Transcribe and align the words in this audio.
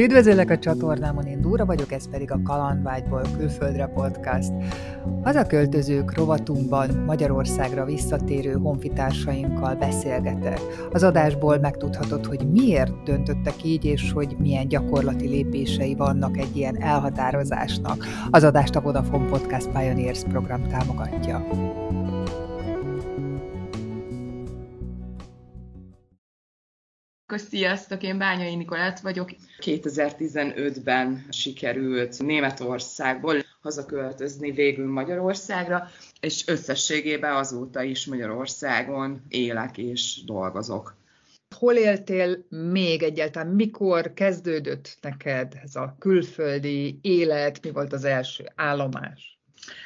Üdvözöllek 0.00 0.50
a 0.50 0.58
csatornámon, 0.58 1.26
én 1.26 1.40
Dúra 1.40 1.64
vagyok, 1.64 1.92
ez 1.92 2.08
pedig 2.10 2.30
a 2.30 2.42
Kalandvágyból 2.44 3.22
külföldre 3.36 3.86
podcast. 3.86 4.52
költözők 5.48 6.16
rovatunkban 6.16 6.90
Magyarországra 7.06 7.84
visszatérő 7.84 8.52
honfitársainkkal 8.52 9.74
beszélgetek. 9.74 10.60
Az 10.92 11.02
adásból 11.02 11.58
megtudhatod, 11.58 12.26
hogy 12.26 12.50
miért 12.50 13.02
döntöttek 13.02 13.64
így, 13.64 13.84
és 13.84 14.12
hogy 14.12 14.36
milyen 14.38 14.68
gyakorlati 14.68 15.28
lépései 15.28 15.94
vannak 15.94 16.38
egy 16.38 16.56
ilyen 16.56 16.82
elhatározásnak. 16.82 18.04
Az 18.30 18.44
adást 18.44 18.76
a 18.76 18.80
Vodafone 18.80 19.28
Podcast 19.28 19.68
Pioneers 19.68 20.22
program 20.22 20.68
támogatja. 20.68 21.46
Sziasztok, 27.38 28.02
én 28.02 28.18
Bányai 28.18 28.54
Nikolát 28.54 29.00
vagyok. 29.00 29.30
2015-ben 29.60 31.26
sikerült 31.30 32.22
Németországból 32.22 33.36
hazaköltözni 33.62 34.50
végül 34.50 34.92
Magyarországra, 34.92 35.88
és 36.20 36.46
összességében 36.46 37.36
azóta 37.36 37.82
is 37.82 38.06
Magyarországon 38.06 39.22
élek 39.28 39.78
és 39.78 40.24
dolgozok. 40.24 40.96
Hol 41.56 41.74
éltél 41.74 42.46
még 42.48 43.02
egyáltalán? 43.02 43.54
Mikor 43.54 44.12
kezdődött 44.14 44.98
neked 45.00 45.54
ez 45.62 45.76
a 45.76 45.96
külföldi 45.98 46.98
élet? 47.02 47.58
Mi 47.62 47.70
volt 47.70 47.92
az 47.92 48.04
első 48.04 48.44
állomás? 48.54 49.39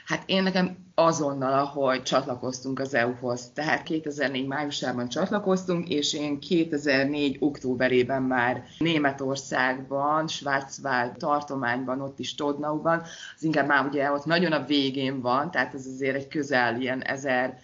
Hát 0.04 0.22
én 0.26 0.42
nekem 0.42 0.76
azonnal, 0.94 1.52
ahogy 1.52 2.02
csatlakoztunk 2.02 2.80
az 2.80 2.94
EU-hoz, 2.94 3.50
tehát 3.54 3.82
2004 3.82 4.46
májusában 4.46 5.08
csatlakoztunk, 5.08 5.88
és 5.88 6.14
én 6.14 6.40
2004 6.40 7.36
októberében 7.40 8.22
már 8.22 8.64
Németországban, 8.78 10.28
Schwarzwald 10.28 11.16
tartományban, 11.16 12.00
ott 12.00 12.18
is 12.18 12.34
Todnauban, 12.34 13.02
az 13.36 13.42
inkább 13.42 13.66
már 13.66 13.86
ugye 13.86 14.10
ott 14.10 14.24
nagyon 14.24 14.52
a 14.52 14.64
végén 14.64 15.20
van, 15.20 15.50
tehát 15.50 15.74
ez 15.74 15.86
azért 15.86 16.16
egy 16.16 16.28
közel 16.28 16.80
ilyen 16.80 17.02
1000 17.02 17.58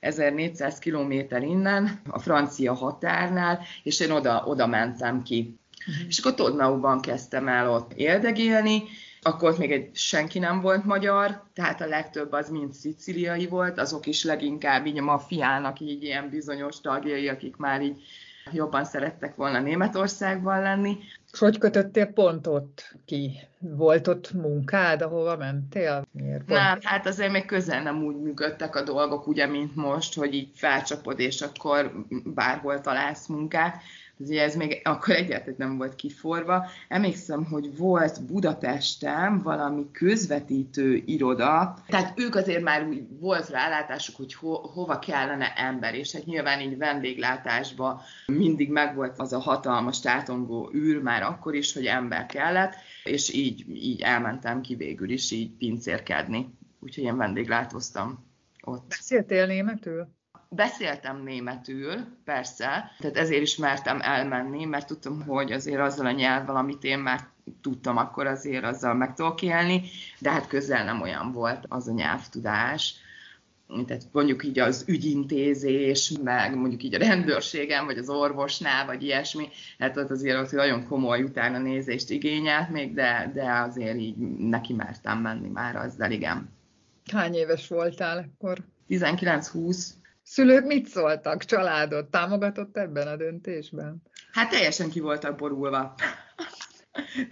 1400 0.00 0.78
kilométer 0.78 1.42
innen, 1.42 2.00
a 2.08 2.18
francia 2.18 2.74
határnál, 2.74 3.60
és 3.82 4.00
én 4.00 4.10
oda, 4.10 4.44
oda 4.46 4.66
mentem 4.66 5.22
ki. 5.22 5.58
Uh-huh. 5.88 6.06
És 6.08 6.18
akkor 6.18 6.34
Todnauban 6.34 7.00
kezdtem 7.00 7.48
el 7.48 7.70
ott 7.70 7.92
éldegélni, 7.92 8.82
akkor 9.22 9.50
ott 9.50 9.58
még 9.58 9.72
egy 9.72 9.90
senki 9.92 10.38
nem 10.38 10.60
volt 10.60 10.84
magyar, 10.84 11.42
tehát 11.54 11.80
a 11.80 11.86
legtöbb 11.86 12.32
az 12.32 12.48
mind 12.48 12.72
sziciliai 12.72 13.46
volt, 13.46 13.78
azok 13.78 14.06
is 14.06 14.24
leginkább 14.24 14.86
így 14.86 14.98
a 14.98 15.02
maffiának 15.02 15.80
így 15.80 16.02
ilyen 16.02 16.28
bizonyos 16.30 16.80
tagjai, 16.80 17.28
akik 17.28 17.56
már 17.56 17.82
így 17.82 18.02
jobban 18.52 18.84
szerettek 18.84 19.34
volna 19.34 19.60
Németországban 19.60 20.60
lenni. 20.60 20.98
És 21.32 21.38
hogy 21.38 21.58
kötöttél 21.58 22.06
pont 22.06 22.46
ott 22.46 22.94
ki? 23.04 23.32
Volt 23.58 24.08
ott 24.08 24.32
munkád, 24.32 25.02
ahova 25.02 25.36
mentél? 25.36 26.06
Miért 26.12 26.44
pont? 26.44 26.60
Nem, 26.60 26.78
hát 26.82 27.06
azért 27.06 27.32
még 27.32 27.44
közel 27.44 27.82
nem 27.82 28.04
úgy 28.04 28.16
működtek 28.16 28.76
a 28.76 28.82
dolgok, 28.82 29.26
ugye, 29.26 29.46
mint 29.46 29.76
most, 29.76 30.14
hogy 30.14 30.34
így 30.34 30.50
felcsapod, 30.54 31.20
és 31.20 31.40
akkor 31.40 31.92
bárhol 32.24 32.80
találsz 32.80 33.26
munkát 33.26 33.82
ugye 34.16 34.42
ez 34.42 34.56
még 34.56 34.80
akkor 34.84 35.14
egyáltalán 35.14 35.54
nem 35.56 35.76
volt 35.76 35.94
kiforva. 35.94 36.66
Emlékszem, 36.88 37.44
hogy 37.44 37.76
volt 37.76 38.24
Budapesten 38.24 39.42
valami 39.42 39.90
közvetítő 39.92 41.02
iroda, 41.06 41.76
tehát 41.86 42.18
ők 42.18 42.34
azért 42.34 42.62
már 42.62 42.86
úgy 42.86 43.02
volt 43.20 43.48
rálátásuk, 43.48 44.16
hogy 44.16 44.34
ho- 44.34 44.70
hova 44.70 44.98
kellene 44.98 45.52
ember, 45.56 45.94
és 45.94 46.12
hát 46.12 46.24
nyilván 46.24 46.60
így 46.60 46.78
vendéglátásban 46.78 48.00
mindig 48.26 48.70
megvolt 48.70 49.18
az 49.18 49.32
a 49.32 49.38
hatalmas 49.38 50.00
tátongó 50.00 50.70
űr 50.74 51.02
már 51.02 51.22
akkor 51.22 51.54
is, 51.54 51.72
hogy 51.72 51.86
ember 51.86 52.26
kellett, 52.26 52.74
és 53.04 53.32
így, 53.32 53.64
így 53.68 54.00
elmentem 54.00 54.60
ki 54.60 54.74
végül 54.74 55.10
is 55.10 55.30
így 55.30 55.50
pincérkedni. 55.50 56.54
Úgyhogy 56.80 57.04
én 57.04 57.16
vendéglátóztam 57.16 58.30
ott. 58.62 58.88
Beszéltél 58.88 59.46
németül? 59.46 60.08
Beszéltem 60.54 61.22
németül, 61.22 61.94
persze, 62.24 62.90
tehát 62.98 63.16
ezért 63.16 63.42
is 63.42 63.56
mertem 63.56 64.00
elmenni, 64.00 64.64
mert 64.64 64.86
tudtam, 64.86 65.22
hogy 65.22 65.52
azért 65.52 65.80
azzal 65.80 66.06
a 66.06 66.10
nyelvvel, 66.10 66.56
amit 66.56 66.84
én 66.84 66.98
már 66.98 67.20
tudtam, 67.60 67.96
akkor 67.96 68.26
azért 68.26 68.64
azzal 68.64 68.94
meg 68.94 69.14
tudok 69.14 69.42
élni, 69.42 69.82
de 70.18 70.30
hát 70.30 70.46
közel 70.46 70.84
nem 70.84 71.00
olyan 71.00 71.32
volt 71.32 71.64
az 71.68 71.88
a 71.88 71.92
nyelvtudás. 71.92 72.94
Tehát 73.86 74.02
mondjuk 74.12 74.44
így 74.44 74.58
az 74.58 74.84
ügyintézés, 74.86 76.12
meg 76.22 76.54
mondjuk 76.56 76.82
így 76.82 76.94
a 76.94 76.98
rendőrségen, 76.98 77.84
vagy 77.84 77.98
az 77.98 78.08
orvosnál, 78.08 78.86
vagy 78.86 79.02
ilyesmi, 79.02 79.48
hát 79.78 79.96
ott 79.96 80.10
azért 80.10 80.38
ott 80.38 80.52
nagyon 80.52 80.86
komoly 80.86 81.22
utána 81.22 81.58
nézést 81.58 82.10
igényelt 82.10 82.68
még, 82.68 82.94
de, 82.94 83.30
de 83.34 83.52
azért 83.52 83.98
így 83.98 84.16
neki 84.38 84.72
mertem 84.72 85.18
menni 85.18 85.48
már 85.48 85.76
azzal, 85.76 86.10
igen. 86.10 86.48
Hány 87.12 87.34
éves 87.34 87.68
voltál 87.68 88.18
akkor? 88.18 88.58
19-20. 88.88 89.86
Szülők 90.32 90.66
mit 90.66 90.86
szóltak? 90.86 91.44
Családot 91.44 92.10
támogatott 92.10 92.76
ebben 92.76 93.06
a 93.06 93.16
döntésben? 93.16 94.02
Hát 94.32 94.50
teljesen 94.50 94.90
ki 94.90 95.00
voltak 95.00 95.36
borulva. 95.36 95.94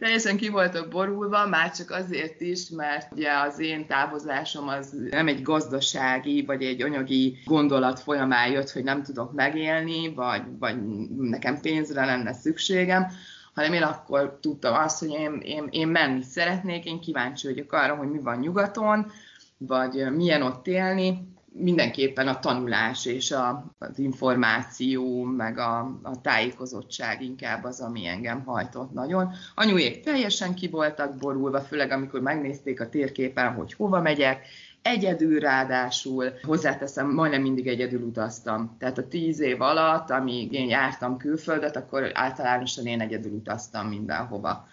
teljesen 0.00 0.36
ki 0.36 0.48
voltak 0.48 0.88
borulva, 0.88 1.46
már 1.46 1.70
csak 1.70 1.90
azért 1.90 2.40
is, 2.40 2.68
mert 2.68 3.12
ugye 3.12 3.32
az 3.32 3.58
én 3.58 3.86
távozásom 3.86 4.68
az 4.68 4.94
nem 5.10 5.28
egy 5.28 5.42
gazdasági, 5.42 6.44
vagy 6.44 6.62
egy 6.62 6.82
anyagi 6.82 7.38
gondolat 7.44 8.00
folyamán 8.00 8.50
jött, 8.50 8.70
hogy 8.70 8.84
nem 8.84 9.02
tudok 9.02 9.32
megélni, 9.32 10.14
vagy, 10.14 10.42
vagy 10.58 10.76
nekem 11.16 11.60
pénzre 11.60 12.04
lenne 12.04 12.32
szükségem, 12.32 13.06
hanem 13.54 13.72
én 13.72 13.82
akkor 13.82 14.38
tudtam 14.40 14.74
azt, 14.74 14.98
hogy 14.98 15.10
én, 15.10 15.40
én, 15.42 15.68
én 15.70 15.88
menni 15.88 16.22
szeretnék, 16.22 16.84
én 16.84 17.00
kíváncsi 17.00 17.46
vagyok 17.46 17.72
arra, 17.72 17.94
hogy 17.94 18.10
mi 18.10 18.20
van 18.20 18.38
nyugaton, 18.38 19.10
vagy 19.58 20.12
milyen 20.16 20.42
ott 20.42 20.66
élni, 20.66 21.38
mindenképpen 21.52 22.28
a 22.28 22.38
tanulás 22.38 23.06
és 23.06 23.30
a, 23.30 23.64
az 23.78 23.98
információ, 23.98 25.22
meg 25.22 25.58
a, 25.58 25.78
a 26.02 26.20
tájékozottság 26.20 27.22
inkább 27.22 27.64
az, 27.64 27.80
ami 27.80 28.06
engem 28.06 28.44
hajtott 28.44 28.92
nagyon. 28.92 29.32
Anyuék 29.54 30.00
teljesen 30.00 30.54
ki 30.54 30.68
voltak 30.68 31.16
borulva, 31.16 31.60
főleg 31.60 31.90
amikor 31.90 32.20
megnézték 32.20 32.80
a 32.80 32.88
térképen, 32.88 33.52
hogy 33.52 33.72
hova 33.72 34.00
megyek, 34.00 34.46
egyedül 34.82 35.40
ráadásul, 35.40 36.32
hozzáteszem, 36.42 37.14
majdnem 37.14 37.42
mindig 37.42 37.66
egyedül 37.66 38.02
utaztam. 38.02 38.76
Tehát 38.78 38.98
a 38.98 39.08
tíz 39.08 39.40
év 39.40 39.60
alatt, 39.60 40.10
amíg 40.10 40.52
én 40.52 40.68
jártam 40.68 41.16
külföldet, 41.16 41.76
akkor 41.76 42.10
általánosan 42.14 42.86
én 42.86 43.00
egyedül 43.00 43.32
utaztam 43.32 43.88
mindenhova. 43.88 44.66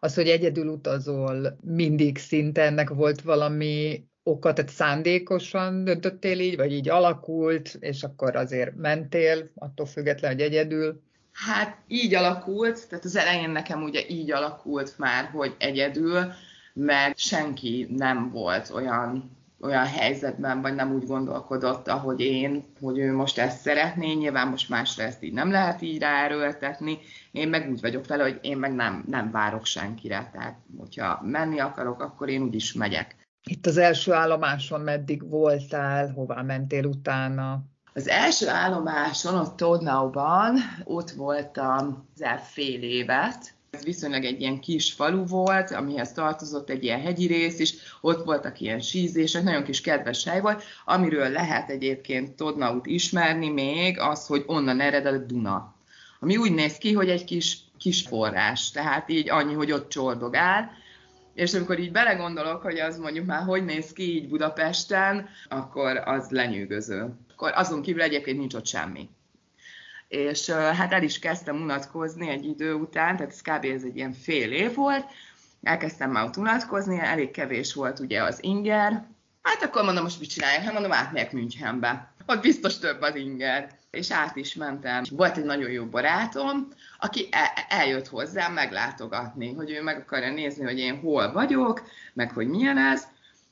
Az, 0.00 0.14
hogy 0.14 0.28
egyedül 0.28 0.68
utazol, 0.68 1.58
mindig 1.60 2.18
szinte 2.18 2.62
ennek 2.62 2.88
volt 2.88 3.20
valami 3.20 4.04
oka, 4.28 4.52
tehát 4.52 4.70
szándékosan 4.70 5.84
döntöttél 5.84 6.40
így, 6.40 6.56
vagy 6.56 6.72
így 6.72 6.88
alakult, 6.88 7.76
és 7.80 8.02
akkor 8.02 8.36
azért 8.36 8.76
mentél, 8.76 9.50
attól 9.54 9.86
független, 9.86 10.30
hogy 10.30 10.40
egyedül? 10.40 11.02
Hát 11.32 11.76
így 11.86 12.14
alakult, 12.14 12.88
tehát 12.88 13.04
az 13.04 13.16
elején 13.16 13.50
nekem 13.50 13.82
ugye 13.82 14.08
így 14.08 14.32
alakult 14.32 14.98
már, 14.98 15.24
hogy 15.24 15.54
egyedül, 15.58 16.32
mert 16.74 17.18
senki 17.18 17.86
nem 17.90 18.30
volt 18.30 18.70
olyan 18.74 19.36
olyan 19.60 19.86
helyzetben, 19.86 20.60
vagy 20.60 20.74
nem 20.74 20.94
úgy 20.94 21.06
gondolkodott, 21.06 21.88
ahogy 21.88 22.20
én, 22.20 22.64
hogy 22.80 22.98
ő 22.98 23.12
most 23.12 23.38
ezt 23.38 23.60
szeretné, 23.60 24.12
nyilván 24.12 24.48
most 24.48 24.68
másra 24.68 25.02
ezt 25.02 25.22
így 25.22 25.32
nem 25.32 25.50
lehet 25.50 25.82
így 25.82 25.98
ráerőltetni, 25.98 26.98
én 27.32 27.48
meg 27.48 27.70
úgy 27.70 27.80
vagyok 27.80 28.06
vele, 28.06 28.22
hogy 28.22 28.38
én 28.42 28.56
meg 28.56 28.74
nem, 28.74 29.04
nem 29.06 29.30
várok 29.30 29.64
senkire, 29.64 30.30
tehát 30.32 30.58
hogyha 30.78 31.20
menni 31.24 31.58
akarok, 31.58 32.02
akkor 32.02 32.28
én 32.28 32.42
úgyis 32.42 32.72
megyek. 32.72 33.16
Itt 33.50 33.66
az 33.66 33.76
első 33.76 34.12
állomáson 34.12 34.80
meddig 34.80 35.28
voltál, 35.28 36.12
hová 36.12 36.42
mentél 36.42 36.84
utána? 36.84 37.60
Az 37.94 38.08
első 38.08 38.48
állomáson, 38.48 39.34
ott 39.34 39.56
Todnauban, 39.56 40.56
ott 40.84 41.10
voltam 41.10 42.08
az 42.14 42.24
fél 42.52 42.82
évet, 42.82 43.56
ez 43.70 43.84
viszonylag 43.84 44.24
egy 44.24 44.40
ilyen 44.40 44.60
kis 44.60 44.92
falu 44.92 45.26
volt, 45.26 45.70
amihez 45.70 46.12
tartozott 46.12 46.70
egy 46.70 46.84
ilyen 46.84 47.00
hegyi 47.00 47.26
rész 47.26 47.58
is, 47.58 47.74
ott 48.00 48.24
voltak 48.24 48.60
ilyen 48.60 48.80
sízések, 48.80 49.42
nagyon 49.42 49.64
kis 49.64 49.80
kedves 49.80 50.24
hely 50.24 50.40
volt, 50.40 50.62
amiről 50.84 51.28
lehet 51.28 51.70
egyébként 51.70 52.36
Todnaut 52.36 52.86
ismerni 52.86 53.48
még, 53.48 53.98
az, 53.98 54.26
hogy 54.26 54.44
onnan 54.46 54.80
ered 54.80 55.06
a 55.06 55.18
Duna. 55.18 55.74
Ami 56.20 56.36
úgy 56.36 56.52
néz 56.52 56.76
ki, 56.76 56.92
hogy 56.92 57.08
egy 57.08 57.24
kis, 57.24 57.58
kis 57.78 58.02
forrás, 58.02 58.70
tehát 58.70 59.08
így 59.08 59.30
annyi, 59.30 59.54
hogy 59.54 59.72
ott 59.72 59.88
csordogál, 59.88 60.70
és 61.38 61.54
amikor 61.54 61.78
így 61.78 61.92
belegondolok, 61.92 62.62
hogy 62.62 62.78
az 62.78 62.98
mondjuk 62.98 63.26
már 63.26 63.42
hogy 63.42 63.64
néz 63.64 63.92
ki 63.92 64.14
így 64.14 64.28
Budapesten, 64.28 65.28
akkor 65.48 65.96
az 65.96 66.30
lenyűgöző. 66.30 67.14
Akkor 67.32 67.52
azon 67.54 67.82
kívül 67.82 68.02
egyébként 68.02 68.38
nincs 68.38 68.54
ott 68.54 68.66
semmi. 68.66 69.08
És 70.08 70.50
hát 70.50 70.92
el 70.92 71.02
is 71.02 71.18
kezdtem 71.18 71.62
unatkozni 71.62 72.28
egy 72.28 72.44
idő 72.44 72.74
után, 72.74 73.16
tehát 73.16 73.32
ez 73.32 73.40
kb. 73.40 73.64
ez 73.64 73.82
egy 73.82 73.96
ilyen 73.96 74.12
fél 74.12 74.52
év 74.52 74.74
volt, 74.74 75.04
elkezdtem 75.62 76.10
már 76.10 76.24
ott 76.24 76.36
unatkozni, 76.36 76.98
elég 76.98 77.30
kevés 77.30 77.74
volt 77.74 77.98
ugye 77.98 78.22
az 78.22 78.42
inger, 78.42 79.06
hát 79.48 79.62
akkor 79.62 79.84
mondom, 79.84 80.02
most 80.02 80.20
mit 80.20 80.30
csináljak? 80.30 80.62
Hát 80.62 80.72
mondom, 80.72 80.92
átmegyek 80.92 81.32
Münchenbe. 81.32 82.12
Ott 82.26 82.40
biztos 82.42 82.78
több 82.78 83.00
az 83.00 83.14
inger. 83.14 83.76
és 83.90 84.12
át 84.12 84.36
is 84.36 84.54
mentem. 84.54 85.04
Volt 85.10 85.36
egy 85.36 85.44
nagyon 85.44 85.70
jó 85.70 85.84
barátom, 85.84 86.68
aki 86.98 87.28
e- 87.30 87.66
eljött 87.68 88.08
hozzám 88.08 88.52
meglátogatni, 88.52 89.54
hogy 89.54 89.70
ő 89.70 89.82
meg 89.82 89.96
akarja 89.98 90.32
nézni, 90.32 90.64
hogy 90.64 90.78
én 90.78 91.00
hol 91.00 91.32
vagyok, 91.32 91.82
meg 92.12 92.32
hogy 92.32 92.48
milyen 92.48 92.78
ez, 92.78 93.06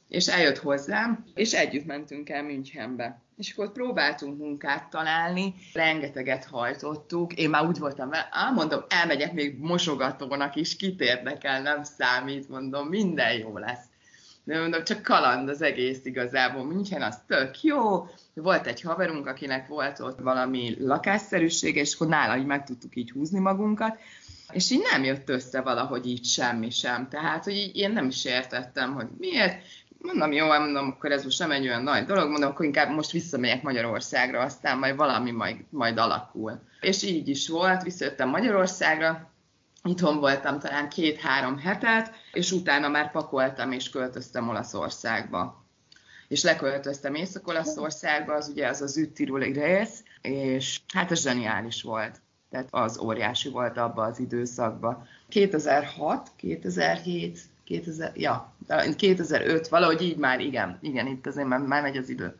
és 0.08 0.26
eljött 0.28 0.58
hozzám, 0.58 1.24
és 1.34 1.52
együtt 1.52 1.86
mentünk 1.86 2.28
el 2.28 2.42
Münchenbe. 2.42 3.20
És 3.36 3.52
akkor 3.52 3.72
próbáltunk 3.72 4.38
munkát 4.38 4.90
találni, 4.90 5.54
rengeteget 5.72 6.44
hajtottuk, 6.44 7.32
én 7.32 7.50
már 7.50 7.66
úgy 7.66 7.78
voltam 7.78 8.08
vele, 8.08 8.28
mondom, 8.54 8.84
elmegyek 8.88 9.32
még 9.32 9.58
mosogatónak 9.58 10.56
is, 10.56 10.76
kit 10.76 11.00
érdekel, 11.00 11.62
nem 11.62 11.82
számít, 11.82 12.48
mondom, 12.48 12.88
minden 12.88 13.32
jó 13.32 13.58
lesz. 13.58 13.84
De 14.46 14.58
mondom, 14.58 14.84
csak 14.84 15.02
kaland 15.02 15.48
az 15.48 15.62
egész 15.62 16.04
igazából. 16.04 16.64
München 16.64 17.02
az 17.02 17.18
tök 17.26 17.62
jó. 17.62 18.08
Volt 18.34 18.66
egy 18.66 18.80
haverunk, 18.80 19.26
akinek 19.26 19.68
volt 19.68 20.00
ott 20.00 20.18
valami 20.18 20.76
lakásszerűség, 20.78 21.76
és 21.76 21.94
akkor 21.94 22.06
nála 22.06 22.36
így 22.36 22.46
meg 22.46 22.64
tudtuk 22.64 22.96
így 22.96 23.10
húzni 23.10 23.38
magunkat. 23.38 23.98
És 24.52 24.70
így 24.70 24.82
nem 24.92 25.04
jött 25.04 25.28
össze 25.28 25.60
valahogy 25.60 26.06
így 26.06 26.24
semmi 26.24 26.70
sem. 26.70 27.08
Tehát, 27.08 27.44
hogy 27.44 27.52
így 27.54 27.76
én 27.76 27.90
nem 27.90 28.06
is 28.06 28.24
értettem, 28.24 28.94
hogy 28.94 29.06
miért. 29.18 29.62
Mondom, 29.98 30.32
jó, 30.32 30.46
mondom, 30.46 30.88
akkor 30.88 31.12
ez 31.12 31.24
most 31.24 31.38
nem 31.38 31.50
egy 31.50 31.66
olyan 31.66 31.82
nagy 31.82 32.04
dolog, 32.04 32.30
mondom, 32.30 32.50
akkor 32.50 32.64
inkább 32.64 32.90
most 32.90 33.10
visszamegyek 33.10 33.62
Magyarországra, 33.62 34.40
aztán 34.40 34.78
majd 34.78 34.96
valami 34.96 35.30
majd, 35.30 35.56
majd 35.70 35.98
alakul. 35.98 36.60
És 36.80 37.02
így 37.02 37.28
is 37.28 37.48
volt, 37.48 37.82
visszajöttem 37.82 38.28
Magyarországra, 38.28 39.30
Itthon 39.86 40.18
voltam 40.20 40.58
talán 40.58 40.88
két-három 40.88 41.58
hetet, 41.58 42.10
és 42.32 42.52
utána 42.52 42.88
már 42.88 43.10
pakoltam 43.10 43.72
és 43.72 43.90
költöztem 43.90 44.48
Olaszországba. 44.48 45.64
És 46.28 46.42
leköltöztem 46.42 47.14
Észak-Olaszországba, 47.14 48.34
az 48.34 48.48
ugye 48.48 48.68
az 48.68 48.80
az 48.80 48.96
Üttiruli 48.96 49.52
rész, 49.52 50.02
és 50.20 50.80
hát 50.94 51.10
ez 51.10 51.22
zseniális 51.22 51.82
volt. 51.82 52.20
Tehát 52.50 52.68
az 52.70 52.98
óriási 52.98 53.48
volt 53.48 53.76
abba 53.76 54.02
az 54.02 54.18
időszakban. 54.18 55.08
2006, 55.28 56.30
2007, 56.36 57.40
2000, 57.64 58.12
ja, 58.14 58.54
2005, 58.96 59.68
valahogy 59.68 60.02
így 60.02 60.16
már, 60.16 60.40
igen, 60.40 60.78
igen, 60.80 61.06
itt 61.06 61.26
azért 61.26 61.46
már, 61.46 61.60
már 61.60 61.82
megy 61.82 61.96
az 61.96 62.08
idő. 62.08 62.36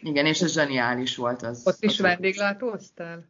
Igen, 0.00 0.26
és 0.26 0.40
ez 0.40 0.52
zseniális 0.52 1.16
volt 1.16 1.42
az. 1.42 1.62
Ott 1.64 1.82
is 1.82 1.92
az 1.92 1.98
vendéglátóztál? 1.98 3.24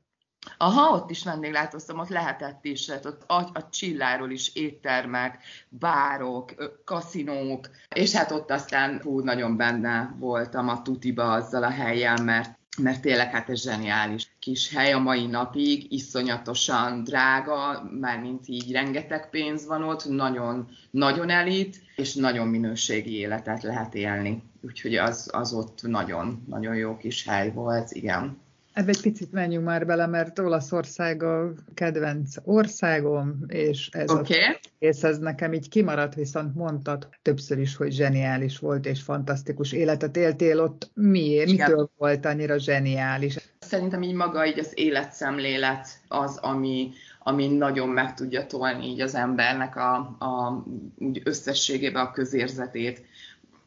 Aha, 0.58 0.94
ott 0.94 1.10
is 1.10 1.24
vendéglátoztam, 1.24 1.98
ott 1.98 2.08
lehetett 2.08 2.64
is, 2.64 2.90
hát 2.90 3.04
ott 3.04 3.22
a, 3.26 3.34
a 3.34 3.68
csilláról 3.70 4.30
is 4.30 4.54
éttermek, 4.54 5.38
bárok, 5.68 6.54
kaszinók, 6.84 7.70
és 7.94 8.12
hát 8.12 8.30
ott 8.30 8.50
aztán 8.50 9.00
hú, 9.02 9.20
nagyon 9.20 9.56
benne 9.56 10.14
voltam 10.18 10.68
a 10.68 10.82
tutiba 10.82 11.32
azzal 11.32 11.62
a 11.62 11.70
helyen, 11.70 12.22
mert 12.22 12.56
mert 12.78 13.00
tényleg 13.00 13.30
hát 13.30 13.50
ez 13.50 13.62
zseniális 13.62 14.36
kis 14.38 14.74
hely 14.74 14.92
a 14.92 14.98
mai 14.98 15.26
napig, 15.26 15.92
iszonyatosan 15.92 17.04
drága, 17.04 17.88
mármint 18.00 18.48
így 18.48 18.72
rengeteg 18.72 19.30
pénz 19.30 19.66
van 19.66 19.82
ott, 19.82 20.08
nagyon, 20.08 20.68
nagyon 20.90 21.30
elit, 21.30 21.80
és 21.96 22.14
nagyon 22.14 22.48
minőségi 22.48 23.18
életet 23.18 23.62
lehet 23.62 23.94
élni. 23.94 24.42
Úgyhogy 24.60 24.94
az, 24.94 25.30
az 25.32 25.52
ott 25.52 25.82
nagyon, 25.82 26.44
nagyon 26.46 26.74
jó 26.74 26.96
kis 26.96 27.24
hely 27.24 27.52
volt, 27.52 27.90
igen. 27.90 28.46
Ebbe 28.78 28.90
egy 28.90 29.00
picit 29.00 29.32
menjünk 29.32 29.64
már 29.64 29.86
bele, 29.86 30.06
mert 30.06 30.38
Olaszország 30.38 31.22
a 31.22 31.52
kedvenc 31.74 32.34
országom, 32.44 33.44
és 33.46 33.88
ez, 33.92 34.10
okay. 34.10 34.38
a, 34.38 34.58
és 34.78 35.02
ez 35.02 35.18
nekem 35.18 35.52
így 35.52 35.68
kimaradt, 35.68 36.14
viszont 36.14 36.54
mondtad 36.54 37.08
többször 37.22 37.58
is, 37.58 37.76
hogy 37.76 37.92
zseniális 37.92 38.58
volt, 38.58 38.86
és 38.86 39.02
fantasztikus 39.02 39.72
életet 39.72 40.16
éltél 40.16 40.60
ott. 40.60 40.90
Miért? 40.94 41.48
Igen. 41.48 41.70
Mitől 41.70 41.90
volt 41.96 42.26
annyira 42.26 42.58
zseniális? 42.58 43.36
Szerintem 43.58 44.02
így 44.02 44.14
maga 44.14 44.46
így 44.46 44.58
az 44.58 44.72
életszemlélet 44.74 45.88
az, 46.08 46.36
ami, 46.36 46.90
ami 47.18 47.46
nagyon 47.46 47.88
meg 47.88 48.14
tudja 48.14 48.46
tolni 48.46 48.86
így 48.86 49.00
az 49.00 49.14
embernek 49.14 49.76
a, 49.76 49.94
a 50.18 50.64
úgy 50.98 51.22
összességébe 51.24 52.00
a 52.00 52.10
közérzetét 52.10 53.06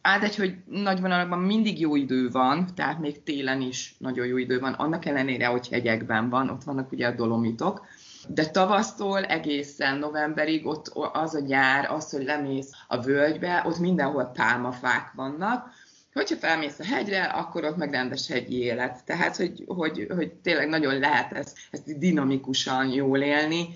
egy, 0.02 0.36
hogy 0.36 0.56
nagy 0.66 1.02
vonalakban 1.02 1.40
mindig 1.40 1.80
jó 1.80 1.96
idő 1.96 2.30
van, 2.30 2.68
tehát 2.76 3.00
még 3.00 3.24
télen 3.24 3.62
is 3.62 3.96
nagyon 3.98 4.26
jó 4.26 4.38
idő 4.38 4.60
van, 4.60 4.74
annak 4.74 5.06
ellenére, 5.06 5.46
hogy 5.46 5.68
hegyekben 5.68 6.30
van, 6.30 6.50
ott 6.50 6.64
vannak 6.64 6.92
ugye 6.92 7.08
a 7.08 7.16
dolomitok, 7.16 7.86
de 8.28 8.46
tavasztól 8.46 9.24
egészen 9.24 9.98
novemberig 9.98 10.66
ott 10.66 10.88
az 11.14 11.36
a 11.36 11.40
nyár, 11.40 11.92
az, 11.92 12.10
hogy 12.10 12.24
lemész 12.24 12.72
a 12.88 13.02
völgybe, 13.02 13.64
ott 13.66 13.80
mindenhol 13.80 14.26
pálmafák 14.26 15.12
vannak, 15.16 15.70
hogyha 16.14 16.36
felmész 16.36 16.80
a 16.80 16.86
hegyre, 16.86 17.24
akkor 17.24 17.64
ott 17.64 17.78
meg 17.78 17.92
rendes 17.92 18.28
hegyi 18.28 18.58
élet. 18.58 19.06
Tehát, 19.06 19.36
hogy, 19.36 19.64
hogy, 19.68 20.08
hogy 20.16 20.32
tényleg 20.32 20.70
nagyon 20.70 21.00
lehet 21.00 21.32
ezt, 21.32 21.58
ezt 21.72 21.98
dinamikusan 22.00 22.88
jól 22.88 23.20
élni, 23.20 23.68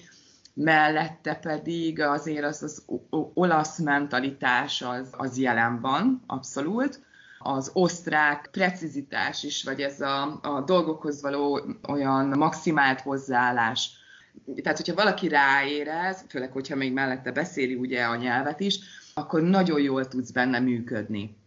mellette 0.56 1.36
pedig 1.36 2.02
azért 2.02 2.46
az, 2.46 2.64
az 2.64 2.84
olasz 3.34 3.80
mentalitás 3.80 4.82
az, 4.82 5.10
az 5.12 5.38
jelen 5.38 5.82
van, 5.82 6.24
abszolút. 6.28 7.04
Az 7.40 7.72
osztrák 7.74 8.48
precizitás 8.52 9.44
is, 9.44 9.64
vagy 9.64 9.82
ez 9.82 10.02
a, 10.02 10.40
a 10.42 10.62
dolgokhoz 10.66 11.22
való 11.22 11.62
olyan 11.88 12.38
maximált 12.38 13.02
hozzáállás. 13.02 13.92
Tehát, 14.64 14.78
hogyha 14.78 14.96
valaki 14.96 15.28
ráérez, 15.28 16.26
főleg, 16.30 16.52
hogyha 16.52 16.76
még 16.76 16.94
mellette 16.94 17.32
beszéli 17.32 17.76
ugye 17.76 18.04
a 18.04 18.16
nyelvet 18.16 18.60
is, 18.60 18.80
akkor 19.14 19.42
nagyon 19.42 19.82
jól 19.82 20.08
tudsz 20.08 20.32
benne 20.32 20.60
működni. 20.60 21.38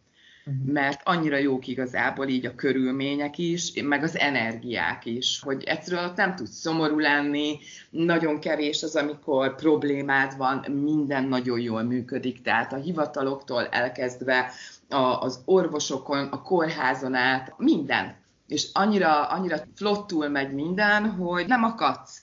Uh-huh. 0.48 0.72
mert 0.72 1.00
annyira 1.04 1.36
jók 1.36 1.66
igazából 1.66 2.26
így 2.26 2.46
a 2.46 2.54
körülmények 2.54 3.38
is, 3.38 3.72
meg 3.82 4.02
az 4.02 4.18
energiák 4.18 5.06
is, 5.06 5.40
hogy 5.40 5.62
egyszerűen 5.62 6.04
ott 6.04 6.16
nem 6.16 6.34
tudsz 6.34 6.58
szomorú 6.58 6.98
lenni, 6.98 7.58
nagyon 7.90 8.40
kevés 8.40 8.82
az, 8.82 8.96
amikor 8.96 9.54
problémád 9.54 10.36
van, 10.36 10.64
minden 10.70 11.24
nagyon 11.24 11.60
jól 11.60 11.82
működik, 11.82 12.42
tehát 12.42 12.72
a 12.72 12.76
hivataloktól 12.76 13.66
elkezdve 13.66 14.50
a, 14.88 14.96
az 14.96 15.40
orvosokon, 15.44 16.26
a 16.26 16.42
kórházon 16.42 17.14
át, 17.14 17.54
minden. 17.56 18.16
És 18.46 18.68
annyira, 18.72 19.26
annyira 19.26 19.56
flottul 19.74 20.28
megy 20.28 20.52
minden, 20.52 21.10
hogy 21.10 21.46
nem 21.46 21.64
akadsz 21.64 22.22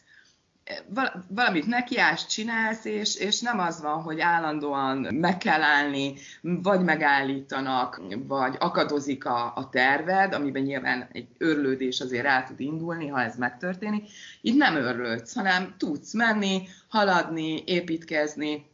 valamit 1.28 1.66
nekiást 1.66 2.30
csinálsz, 2.30 2.86
és, 2.86 3.16
és 3.16 3.42
nem 3.42 3.60
az 3.60 3.82
van, 3.82 4.02
hogy 4.02 4.20
állandóan 4.20 4.98
meg 4.98 5.38
kell 5.38 5.62
állni, 5.62 6.14
vagy 6.42 6.82
megállítanak, 6.82 8.02
vagy 8.28 8.56
akadozik 8.60 9.26
a, 9.26 9.56
a 9.56 9.70
terved, 9.70 10.34
amiben 10.34 10.64
nyilván 10.64 11.08
egy 11.12 11.28
örlődés 11.38 12.00
azért 12.00 12.26
el 12.26 12.44
tud 12.44 12.60
indulni, 12.60 13.08
ha 13.08 13.22
ez 13.22 13.36
megtörténik. 13.36 14.10
Itt 14.42 14.58
nem 14.58 14.76
örlődsz, 14.76 15.36
hanem 15.36 15.76
tudsz 15.78 16.14
menni, 16.14 16.68
haladni, 16.88 17.64
építkezni. 17.66 18.66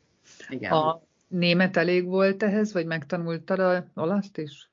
Igen. 0.50 0.72
A 0.72 1.02
német 1.28 1.78
elég 1.78 2.06
volt 2.06 2.44
ehhez, 2.44 2.74
vagy 2.74 2.86
megtanultad 2.86 3.60
a 3.60 3.86
olaszt 3.96 4.38
is? 4.38 4.71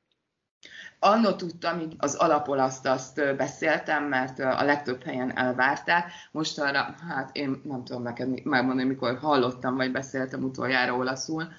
Annó 1.00 1.32
tudtam, 1.32 1.78
hogy 1.78 1.94
az 1.98 2.14
alapolaszt 2.14 2.86
azt 2.86 3.36
beszéltem, 3.36 4.04
mert 4.04 4.38
a 4.38 4.64
legtöbb 4.64 5.02
helyen 5.02 5.36
elvárták. 5.38 6.12
Most 6.32 6.58
arra, 6.58 6.94
hát 7.08 7.30
én 7.32 7.60
nem 7.64 7.84
tudom 7.84 8.02
neked 8.02 8.44
megmondani, 8.44 8.88
mikor 8.88 9.18
hallottam, 9.18 9.76
vagy 9.76 9.92
beszéltem 9.92 10.42
utoljára 10.42 10.94
olaszul, 10.94 11.52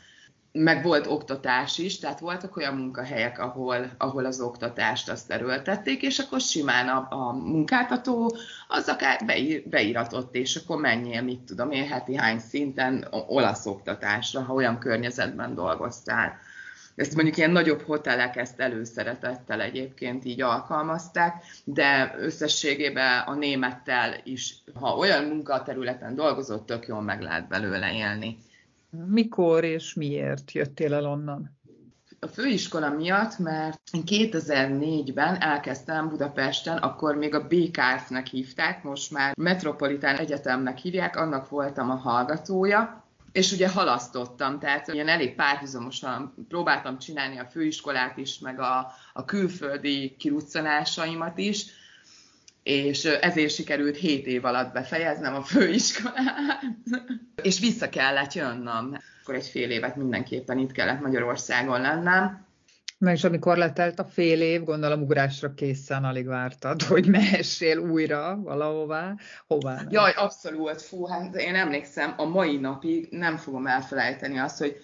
meg 0.51 0.83
volt 0.83 1.07
oktatás 1.07 1.77
is, 1.77 1.99
tehát 1.99 2.19
voltak 2.19 2.57
olyan 2.57 2.73
munkahelyek, 2.73 3.39
ahol, 3.39 3.91
ahol 3.97 4.25
az 4.25 4.41
oktatást 4.41 5.09
azt 5.09 5.31
erőltették, 5.31 6.01
és 6.01 6.19
akkor 6.19 6.41
simán 6.41 6.87
a, 6.87 7.07
a 7.09 7.31
munkáltató 7.33 8.35
az 8.67 8.87
akár 8.87 9.25
beír, 9.25 9.69
beíratott, 9.69 10.35
és 10.35 10.55
akkor 10.55 10.79
menjél, 10.79 11.21
mit 11.21 11.39
tudom 11.39 11.71
én, 11.71 11.87
heti 11.87 12.15
hány 12.15 12.39
szinten 12.39 13.07
olasz 13.27 13.65
oktatásra, 13.65 14.41
ha 14.41 14.53
olyan 14.53 14.79
környezetben 14.79 15.55
dolgoztál. 15.55 16.39
Ezt 16.99 17.15
mondjuk 17.15 17.37
ilyen 17.37 17.51
nagyobb 17.51 17.81
hotelek 17.81 18.35
ezt 18.35 18.59
előszeretettel 18.59 19.61
egyébként 19.61 20.25
így 20.25 20.41
alkalmazták, 20.41 21.43
de 21.63 22.15
összességében 22.17 23.21
a 23.25 23.33
némettel 23.33 24.21
is, 24.23 24.63
ha 24.73 24.95
olyan 24.95 25.23
munkaterületen 25.23 26.15
dolgozott, 26.15 26.65
tök 26.65 26.87
jól 26.87 27.01
meg 27.01 27.21
lehet 27.21 27.47
belőle 27.47 27.93
élni. 27.93 28.37
Mikor 29.07 29.63
és 29.63 29.93
miért 29.93 30.51
jöttél 30.51 30.93
el 30.93 31.05
onnan? 31.05 31.57
a 32.19 32.27
főiskola 32.27 32.89
miatt, 32.89 33.37
mert 33.37 33.79
2004-ben 33.91 35.41
elkezdtem 35.41 36.09
Budapesten, 36.09 36.77
akkor 36.77 37.15
még 37.15 37.35
a 37.35 37.47
BKF-nek 37.47 38.27
hívták, 38.27 38.83
most 38.83 39.11
már 39.11 39.33
Metropolitán 39.37 40.15
Egyetemnek 40.15 40.77
hívják, 40.77 41.15
annak 41.15 41.49
voltam 41.49 41.89
a 41.89 41.95
hallgatója, 41.95 43.08
és 43.31 43.51
ugye 43.51 43.69
halasztottam, 43.69 44.59
tehát 44.59 44.87
ilyen 44.87 45.07
elég 45.07 45.35
párhuzamosan 45.35 46.45
próbáltam 46.47 46.97
csinálni 46.97 47.39
a 47.39 47.45
főiskolát 47.45 48.17
is, 48.17 48.39
meg 48.39 48.59
a, 48.59 48.91
a 49.13 49.25
külföldi 49.25 50.15
kiruccanásaimat 50.19 51.37
is, 51.37 51.65
és 52.63 53.05
ezért 53.05 53.53
sikerült 53.53 53.97
7 53.97 54.25
év 54.25 54.45
alatt 54.45 54.73
befejeznem 54.73 55.35
a 55.35 55.43
főiskolát, 55.43 56.61
és 57.41 57.59
vissza 57.59 57.89
kellett 57.89 58.33
jönnöm. 58.33 58.97
Akkor 59.21 59.35
egy 59.35 59.47
fél 59.47 59.69
évet 59.69 59.95
mindenképpen 59.95 60.57
itt 60.57 60.71
kellett 60.71 61.01
Magyarországon 61.01 61.81
lennem, 61.81 62.47
Na 62.99 63.11
és 63.11 63.23
amikor 63.23 63.57
letelt 63.57 63.99
a 63.99 64.05
fél 64.05 64.41
év, 64.41 64.63
gondolom 64.63 65.01
ugrásra 65.01 65.53
készen 65.53 66.03
alig 66.03 66.27
vártad, 66.27 66.81
hogy 66.81 67.07
mehessél 67.07 67.77
újra 67.77 68.39
valahová. 68.43 69.15
Hová? 69.47 69.81
Jaj, 69.89 70.11
abszolút, 70.11 70.81
fú, 70.81 71.05
hát 71.05 71.35
én 71.35 71.55
emlékszem, 71.55 72.13
a 72.17 72.25
mai 72.25 72.57
napig 72.57 73.07
nem 73.11 73.37
fogom 73.37 73.67
elfelejteni 73.67 74.37
azt, 74.37 74.57
hogy 74.57 74.77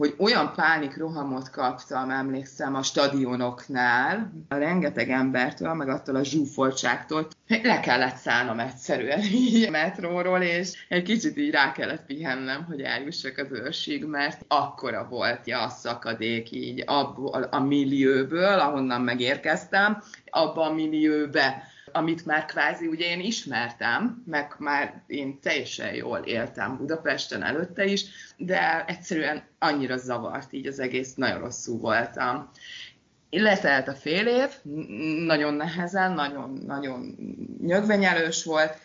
hogy 0.00 0.14
olyan 0.18 0.52
pánik 0.56 0.96
rohamot 0.96 1.50
kaptam, 1.50 2.10
emlékszem, 2.10 2.74
a 2.74 2.82
stadionoknál, 2.82 4.32
a 4.48 4.54
rengeteg 4.54 5.10
embertől, 5.10 5.74
meg 5.74 5.88
attól 5.88 6.16
a 6.16 6.24
zsúfoltságtól, 6.24 7.28
hogy 7.48 7.60
le 7.62 7.80
kellett 7.80 8.16
szállnom 8.16 8.58
egyszerűen 8.58 9.20
így 9.20 9.66
a 9.66 9.70
metróról, 9.70 10.40
és 10.40 10.72
egy 10.88 11.02
kicsit 11.02 11.36
így 11.36 11.50
rá 11.50 11.72
kellett 11.72 12.06
pihennem, 12.06 12.64
hogy 12.64 12.80
eljussak 12.80 13.38
az 13.38 13.58
őrsig, 13.58 14.04
mert 14.04 14.44
akkora 14.48 15.06
volt 15.10 15.46
ja, 15.46 15.62
a 15.62 15.68
szakadék 15.68 16.50
így 16.50 16.82
abból 16.86 17.42
a 17.42 17.60
millióből, 17.60 18.58
ahonnan 18.58 19.00
megérkeztem, 19.00 20.02
abba 20.30 20.62
a 20.62 20.72
millióbe 20.72 21.62
amit 21.92 22.26
már 22.26 22.44
kvázi 22.44 22.86
ugye 22.86 23.06
én 23.06 23.20
ismertem, 23.20 24.22
meg 24.26 24.54
már 24.58 25.02
én 25.06 25.40
teljesen 25.40 25.94
jól 25.94 26.18
éltem 26.18 26.76
Budapesten 26.76 27.42
előtte 27.42 27.84
is, 27.84 28.04
de 28.36 28.84
egyszerűen 28.84 29.42
annyira 29.58 29.96
zavart 29.96 30.52
így 30.52 30.66
az 30.66 30.78
egész, 30.78 31.14
nagyon 31.14 31.38
rosszul 31.38 31.78
voltam. 31.78 32.50
Letelt 33.30 33.88
a 33.88 33.94
fél 33.94 34.26
év, 34.26 34.48
nagyon 35.26 35.54
nehezen, 35.54 36.12
nagyon-nagyon 36.12 37.16
nyögvenyelős 37.60 38.44
volt, 38.44 38.78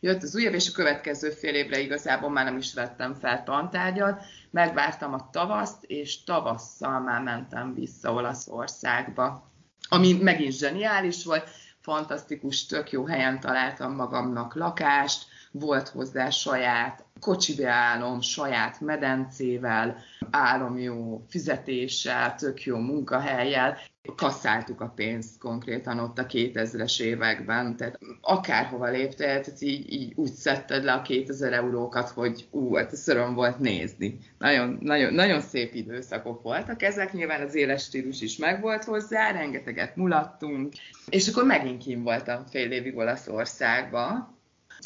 jött 0.00 0.22
az 0.22 0.34
újabb, 0.34 0.54
és 0.54 0.68
a 0.68 0.74
következő 0.74 1.30
fél 1.30 1.54
évre 1.54 1.80
igazából 1.80 2.30
már 2.30 2.44
nem 2.44 2.56
is 2.56 2.74
vettem 2.74 3.14
fel 3.14 3.42
tantárgyat, 3.42 4.24
megvártam 4.50 5.12
a 5.14 5.30
tavaszt, 5.30 5.84
és 5.84 6.24
tavasszal 6.24 7.00
már 7.00 7.22
mentem 7.22 7.74
vissza 7.74 8.12
Olaszországba, 8.12 9.50
ami 9.88 10.12
megint 10.12 10.52
zseniális 10.52 11.24
volt, 11.24 11.50
fantasztikus, 11.82 12.66
tök 12.66 12.90
jó 12.90 13.06
helyen 13.06 13.40
találtam 13.40 13.94
magamnak 13.94 14.54
lakást, 14.54 15.26
volt 15.52 15.88
hozzá 15.88 16.30
saját 16.30 17.04
kocsibeállom, 17.20 18.20
saját 18.20 18.80
medencével, 18.80 19.96
állom 20.30 20.78
jó 20.78 21.24
fizetéssel, 21.28 22.34
tök 22.34 22.62
jó 22.62 22.76
munkahelyjel, 22.76 23.78
kasszáltuk 24.16 24.80
a 24.80 24.92
pénzt 24.96 25.38
konkrétan 25.38 25.98
ott 25.98 26.18
a 26.18 26.26
2000-es 26.26 27.00
években, 27.00 27.76
tehát 27.76 27.98
akárhova 28.20 28.88
léptél, 28.88 29.40
tehát 29.40 29.60
így, 29.60 29.92
így 29.92 30.12
úgy 30.16 30.32
szedted 30.32 30.84
le 30.84 30.92
a 30.92 31.02
2000 31.02 31.52
eurókat, 31.52 32.08
hogy 32.08 32.46
ú, 32.50 32.74
hát 32.74 32.92
ez 32.92 33.08
öröm 33.08 33.34
volt 33.34 33.58
nézni. 33.58 34.18
Nagyon, 34.38 34.78
nagyon, 34.80 35.14
nagyon 35.14 35.40
szép 35.40 35.74
időszakok 35.74 36.42
voltak 36.42 36.82
ezek, 36.82 37.12
nyilván 37.12 37.40
az 37.40 37.54
éles 37.54 37.82
stílus 37.82 38.20
is 38.20 38.36
megvolt 38.36 38.84
hozzá, 38.84 39.30
rengeteget 39.30 39.96
mulattunk, 39.96 40.72
és 41.08 41.28
akkor 41.28 41.44
megint 41.44 41.82
kim 41.82 42.02
voltam 42.02 42.44
fél 42.46 42.70
évig 42.70 42.96
Olaszországba, 42.96 44.30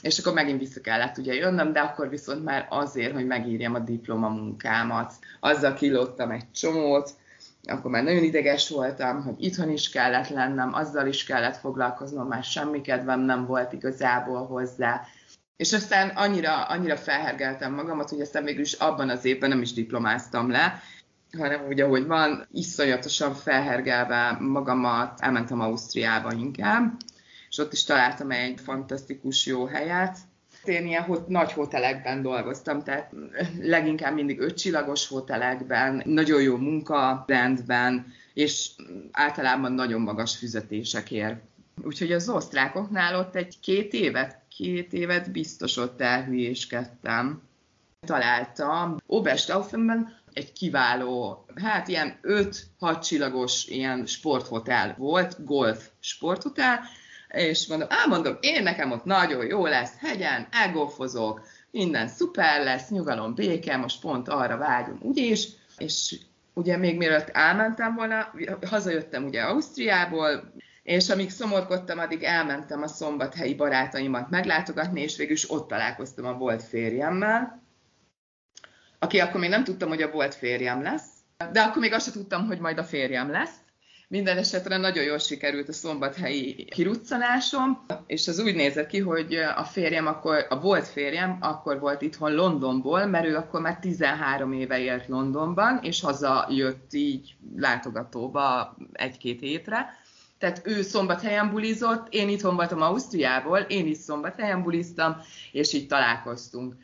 és 0.03 0.19
akkor 0.19 0.33
megint 0.33 0.59
vissza 0.59 0.81
kellett 0.81 1.19
ugye 1.19 1.35
jönnöm, 1.35 1.73
de 1.73 1.81
akkor 1.81 2.09
viszont 2.09 2.45
már 2.45 2.67
azért, 2.71 3.13
hogy 3.13 3.27
megírjam 3.27 3.75
a 3.75 3.79
diplomamunkámat. 3.79 5.13
Azzal 5.41 5.75
kilóttam 5.75 6.31
egy 6.31 6.51
csomót, 6.51 7.11
akkor 7.63 7.91
már 7.91 8.03
nagyon 8.03 8.23
ideges 8.23 8.69
voltam, 8.69 9.23
hogy 9.23 9.35
itthon 9.39 9.71
is 9.71 9.91
kellett 9.91 10.29
lennem, 10.29 10.75
azzal 10.75 11.07
is 11.07 11.25
kellett 11.25 11.57
foglalkoznom, 11.57 12.27
már 12.29 12.45
semmi 12.45 12.81
kedvem 12.81 13.21
nem 13.21 13.47
volt 13.47 13.73
igazából 13.73 14.47
hozzá. 14.47 15.03
És 15.57 15.73
aztán 15.73 16.09
annyira, 16.09 16.65
annyira 16.65 16.97
felhergeltem 16.97 17.75
magamat, 17.75 18.09
hogy 18.09 18.21
aztán 18.21 18.45
végül 18.45 18.61
is 18.61 18.73
abban 18.73 19.09
az 19.09 19.25
évben 19.25 19.49
nem 19.49 19.63
is 19.63 19.73
diplomáztam 19.73 20.51
le, 20.51 20.83
hanem 21.37 21.67
úgy, 21.67 21.81
ahogy 21.81 22.07
van, 22.07 22.47
iszonyatosan 22.53 23.35
felhergelve 23.35 24.37
magamat, 24.41 25.21
elmentem 25.21 25.61
Ausztriába 25.61 26.33
inkább, 26.33 26.93
és 27.57 27.63
ott 27.63 27.73
is 27.73 27.85
találtam 27.85 28.31
egy 28.31 28.61
fantasztikus 28.61 29.47
jó 29.47 29.65
helyet. 29.65 30.19
Én 30.65 30.87
ilyen 30.87 31.03
hot, 31.03 31.29
nagy 31.29 31.53
hotelekben 31.53 32.23
dolgoztam, 32.23 32.83
tehát 32.83 33.13
leginkább 33.61 34.15
mindig 34.15 34.41
ötcsillagos 34.41 35.09
hotelekben, 35.09 36.03
nagyon 36.05 36.43
jó 36.43 36.57
munkarendben, 36.57 38.13
és 38.35 38.71
általában 39.11 39.73
nagyon 39.73 40.01
magas 40.01 40.37
fizetésekért. 40.37 41.41
Úgyhogy 41.83 42.13
az 42.13 42.29
osztrákoknál 42.29 43.19
ott 43.19 43.35
egy 43.35 43.61
két 43.61 43.93
évet, 43.93 44.39
két 44.57 44.93
évet 44.93 45.31
biztos 45.31 45.77
ott 45.77 46.01
elhülyéskedtem. 46.01 47.43
Találtam 48.07 48.97
Oberstaufenben 49.07 50.17
egy 50.33 50.53
kiváló, 50.53 51.47
hát 51.55 51.89
ilyen 51.89 52.19
5-6 52.23 53.07
csillagos 53.07 53.67
ilyen 53.67 54.07
sporthotel 54.07 54.95
volt, 54.99 55.45
golf 55.45 55.89
sporthotel, 56.01 56.81
és 57.37 57.67
mondom, 57.67 57.89
á, 57.91 58.07
mondom, 58.09 58.37
én 58.41 58.63
nekem 58.63 58.91
ott 58.91 59.05
nagyon 59.05 59.47
jó 59.47 59.67
lesz, 59.67 59.93
hegyen, 59.99 60.49
elgófozok, 60.51 61.47
minden 61.71 62.09
szuper 62.09 62.65
lesz, 62.65 62.89
nyugalom, 62.89 63.35
béke, 63.35 63.77
most 63.77 64.01
pont 64.01 64.29
arra 64.29 64.57
vágyom, 64.57 64.99
úgyis, 65.03 65.49
és 65.79 66.17
ugye 66.55 66.77
még 66.77 66.97
mielőtt 66.97 67.29
elmentem 67.29 67.95
volna, 67.95 68.33
hazajöttem 68.67 69.25
ugye 69.25 69.43
Ausztriából, 69.43 70.53
és 70.83 71.09
amíg 71.09 71.31
szomorkodtam, 71.31 71.99
addig 71.99 72.23
elmentem 72.23 72.83
a 72.83 72.87
szombathelyi 72.87 73.55
barátaimat 73.55 74.31
meglátogatni, 74.31 75.01
és 75.01 75.17
végül 75.17 75.35
is 75.35 75.51
ott 75.51 75.69
találkoztam 75.69 76.27
a 76.27 76.33
volt 76.33 76.63
férjemmel, 76.63 77.63
aki 78.99 79.19
akkor 79.21 79.41
még 79.41 79.51
nem 79.51 79.65
tudtam, 79.65 79.89
hogy 79.89 80.03
a 80.03 80.11
volt 80.11 80.35
férjem 80.35 80.83
lesz, 80.83 81.07
de 81.53 81.61
akkor 81.61 81.83
még 81.83 81.93
azt 81.93 82.05
sem 82.05 82.13
tudtam, 82.13 82.47
hogy 82.47 82.59
majd 82.59 82.79
a 82.79 82.85
férjem 82.85 83.31
lesz. 83.31 83.55
Minden 84.09 84.39
esetre 84.39 84.77
nagyon 84.77 85.05
jól 85.05 85.19
sikerült 85.19 85.69
a 85.69 85.73
szombathelyi 85.73 86.65
kiruccanásom, 86.65 87.87
és 88.07 88.29
az 88.29 88.39
úgy 88.39 88.55
nézett 88.55 88.87
ki, 88.87 89.01
hogy 89.01 89.35
a 89.35 89.65
férjem 89.65 90.07
akkor, 90.07 90.47
a 90.49 90.61
volt 90.61 90.87
férjem 90.87 91.39
akkor 91.41 91.81
volt 91.81 92.03
itthon 92.03 92.35
Londonból, 92.35 93.07
mert 93.07 93.27
ő 93.27 93.37
akkor 93.37 93.61
már 93.61 93.79
13 93.79 94.53
éve 94.53 94.79
élt 94.79 95.07
Londonban, 95.07 95.79
és 95.83 96.01
haza 96.01 96.47
jött 96.51 96.93
így 96.93 97.37
látogatóba 97.57 98.77
egy-két 98.93 99.41
hétre. 99.41 99.87
Tehát 100.39 100.61
ő 100.65 100.83
szombathelyen 100.83 101.51
bulizott, 101.51 102.07
én 102.11 102.29
itthon 102.29 102.57
voltam 102.57 102.83
Ausztriából, 102.83 103.59
én 103.59 103.87
is 103.87 103.97
szombathelyen 103.97 104.63
buliztam, 104.63 105.17
és 105.53 105.73
így 105.73 105.87
találkoztunk. 105.87 106.75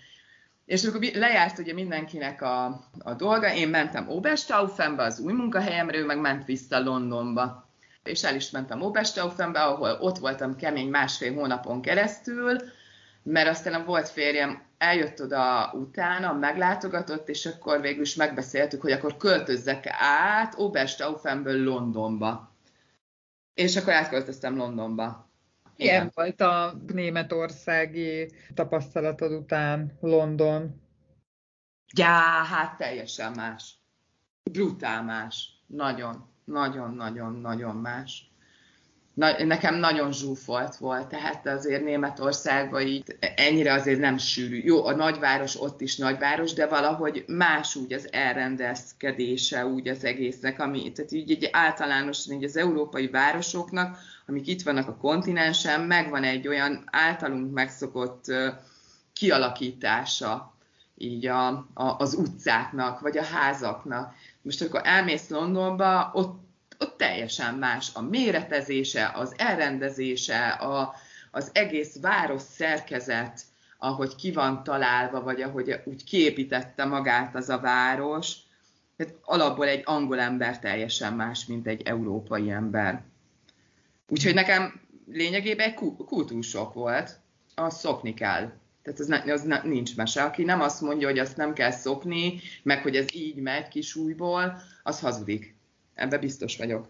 És 0.73 0.85
akkor 0.85 1.01
lejárt 1.15 1.59
ugye 1.59 1.73
mindenkinek 1.73 2.43
a, 2.43 2.65
a 2.99 3.15
dolga, 3.15 3.55
én 3.55 3.69
mentem 3.69 4.09
Oberstaufenbe, 4.09 5.03
az 5.03 5.21
új 5.21 5.33
munkahelyemre, 5.33 5.99
ő 5.99 6.05
meg 6.05 6.21
ment 6.21 6.45
vissza 6.45 6.83
Londonba. 6.83 7.69
És 8.05 8.25
el 8.25 8.35
is 8.35 8.51
mentem 8.51 8.83
Oberstaufenbe, 8.83 9.63
ahol 9.63 9.99
ott 10.01 10.19
voltam 10.19 10.57
kemény 10.57 10.89
másfél 10.89 11.35
hónapon 11.35 11.83
keresztül, 11.83 12.57
mert 13.23 13.49
aztán 13.49 13.85
volt 13.85 14.09
férjem, 14.09 14.63
eljött 14.79 15.21
oda 15.21 15.73
utána, 15.75 16.33
meglátogatott, 16.33 17.29
és 17.29 17.47
akkor 17.47 17.81
végül 17.81 18.03
is 18.03 18.15
megbeszéltük, 18.15 18.81
hogy 18.81 18.93
akkor 18.93 19.17
költözzek 19.17 19.87
át 19.99 20.55
Oberstaufenből 20.57 21.65
Londonba. 21.65 22.51
És 23.55 23.77
akkor 23.77 23.93
átköltöztem 23.93 24.57
Londonba. 24.57 25.32
Milyen 25.77 25.95
Igen. 25.95 26.11
volt 26.15 26.41
a 26.41 26.75
németországi 26.87 28.31
tapasztalatod 28.55 29.33
után 29.33 29.99
London? 30.01 30.81
Já, 31.97 32.45
hát 32.45 32.77
teljesen 32.77 33.33
más. 33.33 33.75
Brutál 34.51 35.03
más. 35.03 35.49
Nagyon, 35.67 36.29
nagyon, 36.45 36.95
nagyon, 36.95 37.33
nagyon 37.33 37.77
más 37.77 38.32
na, 39.15 39.45
nekem 39.45 39.75
nagyon 39.75 40.13
zsúfolt 40.13 40.77
volt, 40.77 41.07
tehát 41.07 41.47
azért 41.47 41.85
Németországban 41.85 42.83
így 42.83 43.17
ennyire 43.37 43.73
azért 43.73 44.01
nem 44.01 44.19
sűrű. 44.19 44.61
Jó, 44.65 44.87
a 44.87 44.95
nagyváros 44.95 45.61
ott 45.61 45.81
is 45.81 45.97
nagyváros, 45.97 46.53
de 46.53 46.67
valahogy 46.67 47.25
más 47.27 47.75
úgy 47.75 47.93
az 47.93 48.09
elrendezkedése 48.13 49.67
úgy 49.67 49.89
az 49.89 50.05
egésznek, 50.05 50.61
ami, 50.61 50.93
tehát 50.93 51.13
így, 51.13 51.31
így 51.31 51.49
általánosan 51.53 52.35
így 52.35 52.45
az 52.45 52.57
európai 52.57 53.09
városoknak, 53.09 53.99
amik 54.27 54.47
itt 54.47 54.63
vannak 54.63 54.89
a 54.89 54.97
kontinensen, 54.97 55.81
megvan 55.81 56.25
egy 56.25 56.49
olyan 56.49 56.85
általunk 56.91 57.53
megszokott 57.53 58.25
kialakítása 59.13 60.53
így 60.97 61.27
a, 61.27 61.47
a, 61.75 61.97
az 61.99 62.15
utcáknak, 62.15 63.01
vagy 63.01 63.19
a 63.19 63.25
házaknak. 63.25 64.15
Most 64.43 64.63
akkor 64.63 64.81
elmész 64.85 65.29
Londonba, 65.29 66.11
ott 66.15 66.42
ott 66.83 66.97
teljesen 66.97 67.55
más 67.55 67.91
a 67.95 68.01
méretezése, 68.01 69.11
az 69.15 69.35
elrendezése, 69.37 70.49
a, 70.49 70.95
az 71.31 71.51
egész 71.53 72.01
város 72.01 72.43
szerkezet, 72.43 73.41
ahogy 73.79 74.15
ki 74.17 74.33
van 74.33 74.65
találva, 74.65 75.23
vagy 75.23 75.43
ahogy 75.43 75.81
úgy 75.85 76.05
képítette 76.05 76.85
magát 76.85 77.35
az 77.35 77.49
a 77.49 77.59
város. 77.59 78.37
Tehát 78.97 79.15
alapból 79.23 79.67
egy 79.67 79.83
angol 79.85 80.21
ember 80.21 80.59
teljesen 80.59 81.13
más, 81.13 81.47
mint 81.47 81.67
egy 81.67 81.83
európai 81.83 82.51
ember. 82.51 83.03
Úgyhogy 84.09 84.35
nekem 84.35 84.81
lényegében 85.07 85.69
egy 85.69 85.75
kultúrsok 86.07 86.75
volt, 86.75 87.21
azt 87.55 87.79
szokni 87.79 88.15
kell. 88.15 88.53
Tehát 88.83 89.01
az, 89.01 89.07
ne, 89.07 89.33
az 89.33 89.43
ne, 89.43 89.63
nincs 89.63 89.97
mese. 89.97 90.23
Aki 90.23 90.45
nem 90.45 90.61
azt 90.61 90.81
mondja, 90.81 91.09
hogy 91.09 91.19
azt 91.19 91.37
nem 91.37 91.53
kell 91.53 91.71
szokni, 91.71 92.41
meg 92.63 92.83
hogy 92.83 92.97
ez 92.97 93.15
így 93.15 93.37
megy 93.37 93.69
kisújból, 93.69 94.63
az 94.83 95.01
hazudik 95.01 95.55
Ebbe 96.03 96.19
biztos 96.19 96.57
vagyok. 96.57 96.87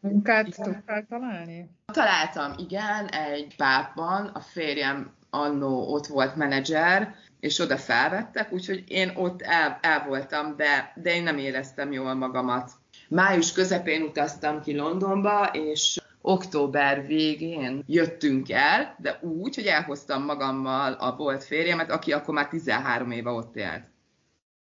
Munkát 0.00 0.56
tudtál 0.62 1.06
találni? 1.08 1.70
Találtam, 1.92 2.52
igen, 2.58 3.06
egy 3.08 3.56
pápban, 3.56 4.26
a 4.26 4.40
férjem 4.40 5.14
annó 5.30 5.92
ott 5.92 6.06
volt 6.06 6.36
menedzser, 6.36 7.14
és 7.40 7.58
oda 7.58 7.76
felvettek, 7.76 8.52
úgyhogy 8.52 8.84
én 8.88 9.12
ott 9.14 9.42
el, 9.42 9.78
el 9.82 10.04
voltam, 10.08 10.56
de, 10.56 10.92
de 10.96 11.14
én 11.14 11.22
nem 11.22 11.38
éreztem 11.38 11.92
jól 11.92 12.14
magamat. 12.14 12.70
Május 13.08 13.52
közepén 13.52 14.02
utaztam 14.02 14.60
ki 14.60 14.76
Londonba, 14.76 15.46
és 15.52 16.00
október 16.20 17.06
végén 17.06 17.82
jöttünk 17.86 18.50
el, 18.50 18.96
de 18.98 19.18
úgy, 19.22 19.54
hogy 19.54 19.66
elhoztam 19.66 20.24
magammal 20.24 20.92
a 20.92 21.16
volt 21.16 21.44
férjemet, 21.44 21.90
aki 21.90 22.12
akkor 22.12 22.34
már 22.34 22.48
13 22.48 23.10
éve 23.10 23.30
ott 23.30 23.56
élt. 23.56 23.90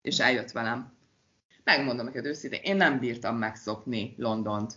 És 0.01 0.19
eljött 0.19 0.51
velem. 0.51 0.94
Megmondom 1.65 2.05
neked 2.05 2.25
őszintén, 2.25 2.59
én 2.63 2.75
nem 2.75 2.99
bírtam 2.99 3.37
megszokni 3.37 4.15
Londont. 4.17 4.73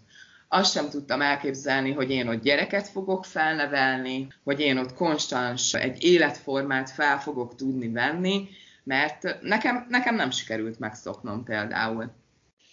Azt 0.49 0.73
sem 0.73 0.89
tudtam 0.89 1.21
elképzelni, 1.21 1.93
hogy 1.93 2.11
én 2.11 2.29
ott 2.29 2.43
gyereket 2.43 2.89
fogok 2.89 3.25
felnevelni, 3.25 4.29
hogy 4.45 4.61
én 4.61 4.79
ott 4.79 4.95
konstans 4.95 5.75
egy 5.75 6.05
életformát 6.05 6.91
fel 6.91 7.21
fogok 7.21 7.55
tudni 7.55 7.89
venni, 7.89 8.49
mert 8.85 9.41
nekem, 9.43 9.87
nekem 9.89 10.15
nem 10.15 10.31
sikerült 10.31 10.79
megszoknom 10.79 11.45
például. 11.45 12.11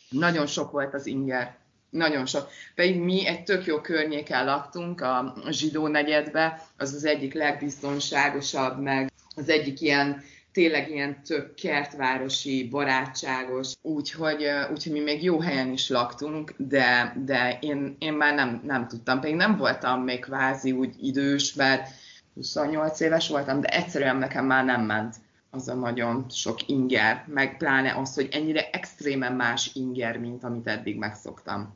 Nagyon 0.10 0.46
sok 0.46 0.72
volt 0.72 0.94
az 0.94 1.06
inger. 1.06 1.56
Nagyon 1.90 2.26
sok. 2.26 2.50
Pedig 2.76 3.00
mi 3.00 3.28
egy 3.28 3.44
tök 3.44 3.66
jó 3.66 3.82
környéken 3.82 4.46
laktunk, 4.46 5.02
a 5.02 5.36
zsidó 5.50 5.88
negyedbe, 5.88 6.62
az 6.78 6.94
az 6.94 7.06
egyik 7.06 7.34
legbiztonságosabb, 7.34 8.82
meg 8.82 9.12
az 9.36 9.50
egyik 9.50 9.82
ilyen 9.82 10.24
tényleg 10.56 10.90
ilyen 10.90 11.24
tök 11.24 11.54
kertvárosi, 11.54 12.68
barátságos, 12.68 13.74
úgyhogy, 13.82 14.46
úgyhogy 14.72 14.92
mi 14.92 15.00
még 15.00 15.24
jó 15.24 15.40
helyen 15.40 15.72
is 15.72 15.90
laktunk, 15.90 16.54
de, 16.58 17.16
de 17.26 17.58
én, 17.62 17.96
én 18.00 18.14
már 18.14 18.34
nem, 18.34 18.62
nem 18.64 18.88
tudtam, 18.88 19.20
pedig 19.20 19.36
nem 19.36 19.58
voltam 19.58 20.02
még 20.02 20.20
kvázi 20.20 20.72
úgy 20.72 20.96
idős, 21.00 21.54
mert 21.54 21.90
28 22.34 23.00
éves 23.00 23.28
voltam, 23.28 23.62
de 23.62 23.68
egyszerűen 23.68 24.16
nekem 24.16 24.46
már 24.46 24.66
nem 24.66 24.82
ment 24.82 25.16
az 25.50 25.68
a 25.68 25.74
nagyon 25.74 26.26
sok 26.30 26.68
inger, 26.68 27.24
meg 27.28 27.58
pláne 27.58 27.96
az, 27.96 28.16
hogy 28.16 28.28
ennyire 28.32 28.70
extrémen 28.70 29.34
más 29.34 29.72
inger, 29.74 30.18
mint 30.18 30.44
amit 30.44 30.68
eddig 30.68 30.98
megszoktam. 30.98 31.76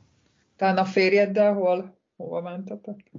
Talán 0.56 0.78
a 0.78 0.86
férjeddel 0.86 1.54
hol? 1.54 1.98
Hova 2.18 2.42
mentetek? 2.42 3.12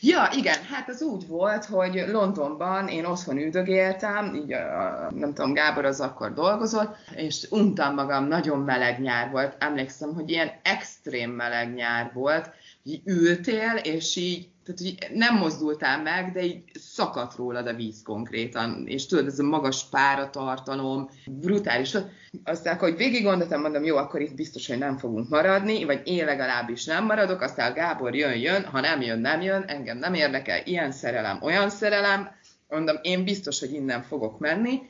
Ja, 0.00 0.30
igen, 0.36 0.62
hát 0.64 0.88
az 0.88 1.02
úgy 1.02 1.26
volt, 1.26 1.64
hogy 1.64 2.04
Londonban 2.08 2.88
én 2.88 3.04
otthon 3.04 3.38
üldögéltem, 3.38 4.34
így 4.34 4.52
a, 4.52 5.10
nem 5.14 5.34
tudom, 5.34 5.52
Gábor 5.52 5.84
az 5.84 6.00
akkor 6.00 6.32
dolgozott, 6.32 6.96
és 7.14 7.46
untam 7.50 7.94
magam, 7.94 8.24
nagyon 8.24 8.58
meleg 8.58 9.00
nyár 9.00 9.30
volt. 9.30 9.56
Emlékszem, 9.58 10.14
hogy 10.14 10.30
ilyen 10.30 10.52
extrém 10.62 11.30
meleg 11.30 11.74
nyár 11.74 12.10
volt, 12.14 12.50
így 12.82 13.00
ültél, 13.04 13.76
és 13.82 14.16
így 14.16 14.48
tehát 14.66 14.80
hogy 14.80 15.16
nem 15.18 15.36
mozdultál 15.36 16.02
meg, 16.02 16.32
de 16.32 16.44
így 16.44 16.62
szakadt 16.74 17.36
rólad 17.36 17.66
a 17.66 17.74
víz 17.74 18.02
konkrétan, 18.02 18.84
és 18.86 19.06
tudod, 19.06 19.26
ez 19.26 19.38
a 19.38 19.42
magas 19.42 19.84
páratartalom, 19.84 21.08
brutális. 21.26 21.96
Aztán, 22.44 22.78
hogy 22.78 22.96
végig 22.96 23.22
gondoltam, 23.22 23.60
mondom, 23.60 23.84
jó, 23.84 23.96
akkor 23.96 24.20
itt 24.20 24.34
biztos, 24.34 24.66
hogy 24.66 24.78
nem 24.78 24.96
fogunk 24.96 25.28
maradni, 25.28 25.84
vagy 25.84 26.00
én 26.04 26.24
legalábbis 26.24 26.84
nem 26.84 27.04
maradok, 27.04 27.40
aztán 27.40 27.72
Gábor 27.72 28.14
jön, 28.14 28.36
jön, 28.36 28.64
ha 28.64 28.80
nem 28.80 29.00
jön, 29.00 29.18
nem 29.18 29.40
jön, 29.40 29.62
engem 29.62 29.98
nem 29.98 30.14
érdekel, 30.14 30.62
ilyen 30.64 30.92
szerelem, 30.92 31.38
olyan 31.42 31.70
szerelem, 31.70 32.28
mondom, 32.68 32.96
én 33.02 33.24
biztos, 33.24 33.60
hogy 33.60 33.72
innen 33.72 34.02
fogok 34.02 34.38
menni, 34.38 34.80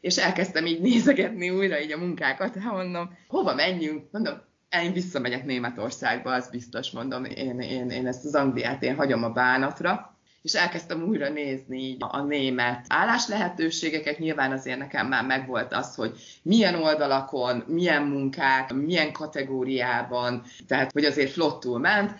és 0.00 0.16
elkezdtem 0.16 0.66
így 0.66 0.80
nézegetni 0.90 1.50
újra 1.50 1.80
így 1.80 1.92
a 1.92 1.98
munkákat, 1.98 2.54
mondom, 2.54 3.16
hova 3.28 3.54
menjünk, 3.54 4.02
mondom, 4.10 4.48
én 4.70 4.92
visszamegyek 4.92 5.44
Németországba, 5.44 6.32
az 6.32 6.50
biztos 6.50 6.90
mondom, 6.90 7.24
én, 7.24 7.60
én, 7.60 7.90
én 7.90 8.06
ezt 8.06 8.24
az 8.24 8.34
Angliát 8.34 8.82
én 8.82 8.96
hagyom 8.96 9.24
a 9.24 9.30
bánatra, 9.30 10.14
és 10.42 10.52
elkezdtem 10.52 11.02
újra 11.02 11.28
nézni 11.28 11.78
így 11.78 11.96
a 11.98 12.20
német 12.22 12.84
álláslehetőségeket. 12.88 14.18
Nyilván 14.18 14.52
azért 14.52 14.78
nekem 14.78 15.06
már 15.06 15.24
megvolt 15.24 15.72
az, 15.72 15.94
hogy 15.94 16.18
milyen 16.42 16.74
oldalakon, 16.74 17.64
milyen 17.66 18.02
munkák, 18.02 18.72
milyen 18.72 19.12
kategóriában, 19.12 20.42
tehát 20.66 20.92
hogy 20.92 21.04
azért 21.04 21.30
flottul 21.30 21.78
ment, 21.78 22.14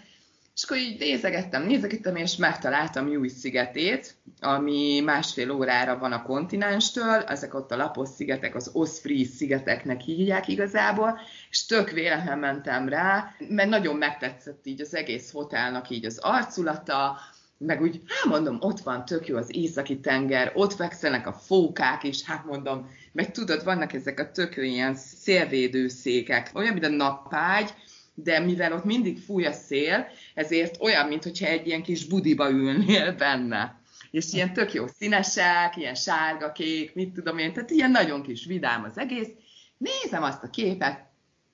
és 0.61 0.67
akkor 0.67 0.77
így 0.77 0.99
nézegettem, 0.99 1.63
nézegettem, 1.63 2.17
és 2.17 2.37
megtaláltam 2.37 3.07
Új 3.07 3.29
szigetét, 3.29 4.15
ami 4.41 5.01
másfél 5.01 5.51
órára 5.51 5.99
van 5.99 6.13
a 6.13 6.23
kontinenstől, 6.23 7.23
ezek 7.23 7.55
ott 7.55 7.71
a 7.71 7.77
lapos 7.77 8.09
szigetek, 8.09 8.55
az 8.55 8.71
Osprey 8.73 9.25
szigeteknek 9.25 10.01
hívják 10.01 10.49
igazából, 10.49 11.21
és 11.51 11.67
tök 11.67 11.91
véletlen 11.91 12.39
mentem 12.39 12.89
rá, 12.89 13.35
mert 13.49 13.69
nagyon 13.69 13.97
megtetszett 13.97 14.67
így 14.67 14.81
az 14.81 14.95
egész 14.95 15.33
hotelnak 15.33 15.91
így 15.91 16.05
az 16.05 16.19
arculata, 16.19 17.19
meg 17.59 17.83
úgy, 17.83 18.01
hát 18.07 18.33
mondom, 18.33 18.57
ott 18.61 18.81
van 18.81 19.05
tök 19.05 19.27
jó 19.27 19.37
az 19.37 19.57
északi 19.57 20.01
tenger, 20.01 20.53
ott 20.55 20.73
fekszenek 20.73 21.27
a 21.27 21.33
fókák 21.33 22.03
is, 22.03 22.23
hát 22.23 22.45
mondom, 22.45 22.91
meg 23.13 23.31
tudod, 23.31 23.65
vannak 23.65 23.93
ezek 23.93 24.21
a 24.21 24.31
tök 24.31 24.57
ilyen 24.57 24.95
szélvédőszékek, 24.95 26.51
olyan, 26.55 26.73
mint 26.73 26.85
a 26.85 26.89
nappágy, 26.89 27.75
de 28.23 28.39
mivel 28.39 28.73
ott 28.73 28.85
mindig 28.85 29.19
fúj 29.19 29.47
a 29.47 29.53
szél, 29.53 30.07
ezért 30.35 30.81
olyan, 30.81 31.07
mintha 31.07 31.47
egy 31.47 31.67
ilyen 31.67 31.83
kis 31.83 32.07
budiba 32.07 32.51
ülnél 32.51 33.13
benne. 33.13 33.81
És 34.11 34.33
ilyen 34.33 34.53
tök 34.53 34.73
jó 34.73 34.87
színesek, 34.87 35.77
ilyen 35.77 35.95
sárga, 35.95 36.53
kék, 36.53 36.95
mit 36.95 37.13
tudom 37.13 37.39
én, 37.39 37.53
tehát 37.53 37.71
ilyen 37.71 37.91
nagyon 37.91 38.23
kis 38.23 38.45
vidám 38.45 38.85
az 38.85 38.99
egész. 38.99 39.29
Nézem 39.77 40.23
azt 40.23 40.43
a 40.43 40.51
képet, 40.51 41.07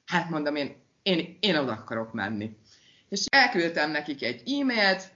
hát 0.06 0.30
mondom 0.30 0.56
én, 0.56 0.76
én, 1.02 1.36
én 1.40 1.56
oda 1.56 1.72
akarok 1.72 2.12
menni. 2.12 2.50
És 3.08 3.24
elküldtem 3.30 3.90
nekik 3.90 4.22
egy 4.22 4.60
e-mailt, 4.60 5.14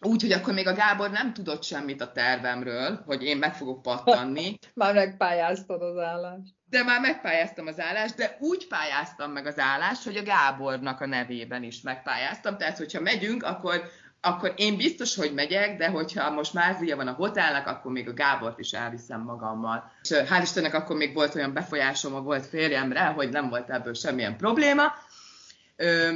úgy, 0.00 0.22
hogy 0.22 0.32
akkor 0.32 0.54
még 0.54 0.66
a 0.66 0.74
Gábor 0.74 1.10
nem 1.10 1.32
tudott 1.32 1.62
semmit 1.62 2.00
a 2.00 2.12
tervemről, 2.12 3.02
hogy 3.06 3.22
én 3.22 3.36
meg 3.36 3.54
fogok 3.54 3.82
pattanni. 3.82 4.58
Már 4.74 4.94
megpályáztad 4.94 5.82
az 5.82 5.96
állást. 5.96 6.57
De 6.70 6.82
már 6.82 7.00
megpályáztam 7.00 7.66
az 7.66 7.80
állást, 7.80 8.16
de 8.16 8.36
úgy 8.40 8.66
pályáztam 8.66 9.30
meg 9.30 9.46
az 9.46 9.58
állást, 9.58 10.04
hogy 10.04 10.16
a 10.16 10.22
Gábornak 10.22 11.00
a 11.00 11.06
nevében 11.06 11.62
is 11.62 11.80
megpályáztam. 11.80 12.56
Tehát, 12.56 12.78
hogyha 12.78 13.00
megyünk, 13.00 13.42
akkor, 13.42 13.82
akkor 14.20 14.52
én 14.56 14.76
biztos, 14.76 15.16
hogy 15.16 15.34
megyek, 15.34 15.76
de 15.76 15.88
hogyha 15.88 16.30
most 16.30 16.54
mázia 16.54 16.96
van 16.96 17.08
a 17.08 17.12
hotelnek, 17.12 17.66
akkor 17.66 17.92
még 17.92 18.08
a 18.08 18.14
Gábort 18.14 18.58
is 18.58 18.72
elviszem 18.72 19.20
magammal. 19.20 19.92
És 20.02 20.08
hál' 20.10 20.42
Istennek 20.42 20.74
akkor 20.74 20.96
még 20.96 21.14
volt 21.14 21.34
olyan 21.34 21.52
befolyásom 21.52 22.14
a 22.14 22.20
volt 22.20 22.46
férjemre, 22.46 23.04
hogy 23.04 23.28
nem 23.28 23.48
volt 23.48 23.70
ebből 23.70 23.94
semmilyen 23.94 24.36
probléma, 24.36 24.92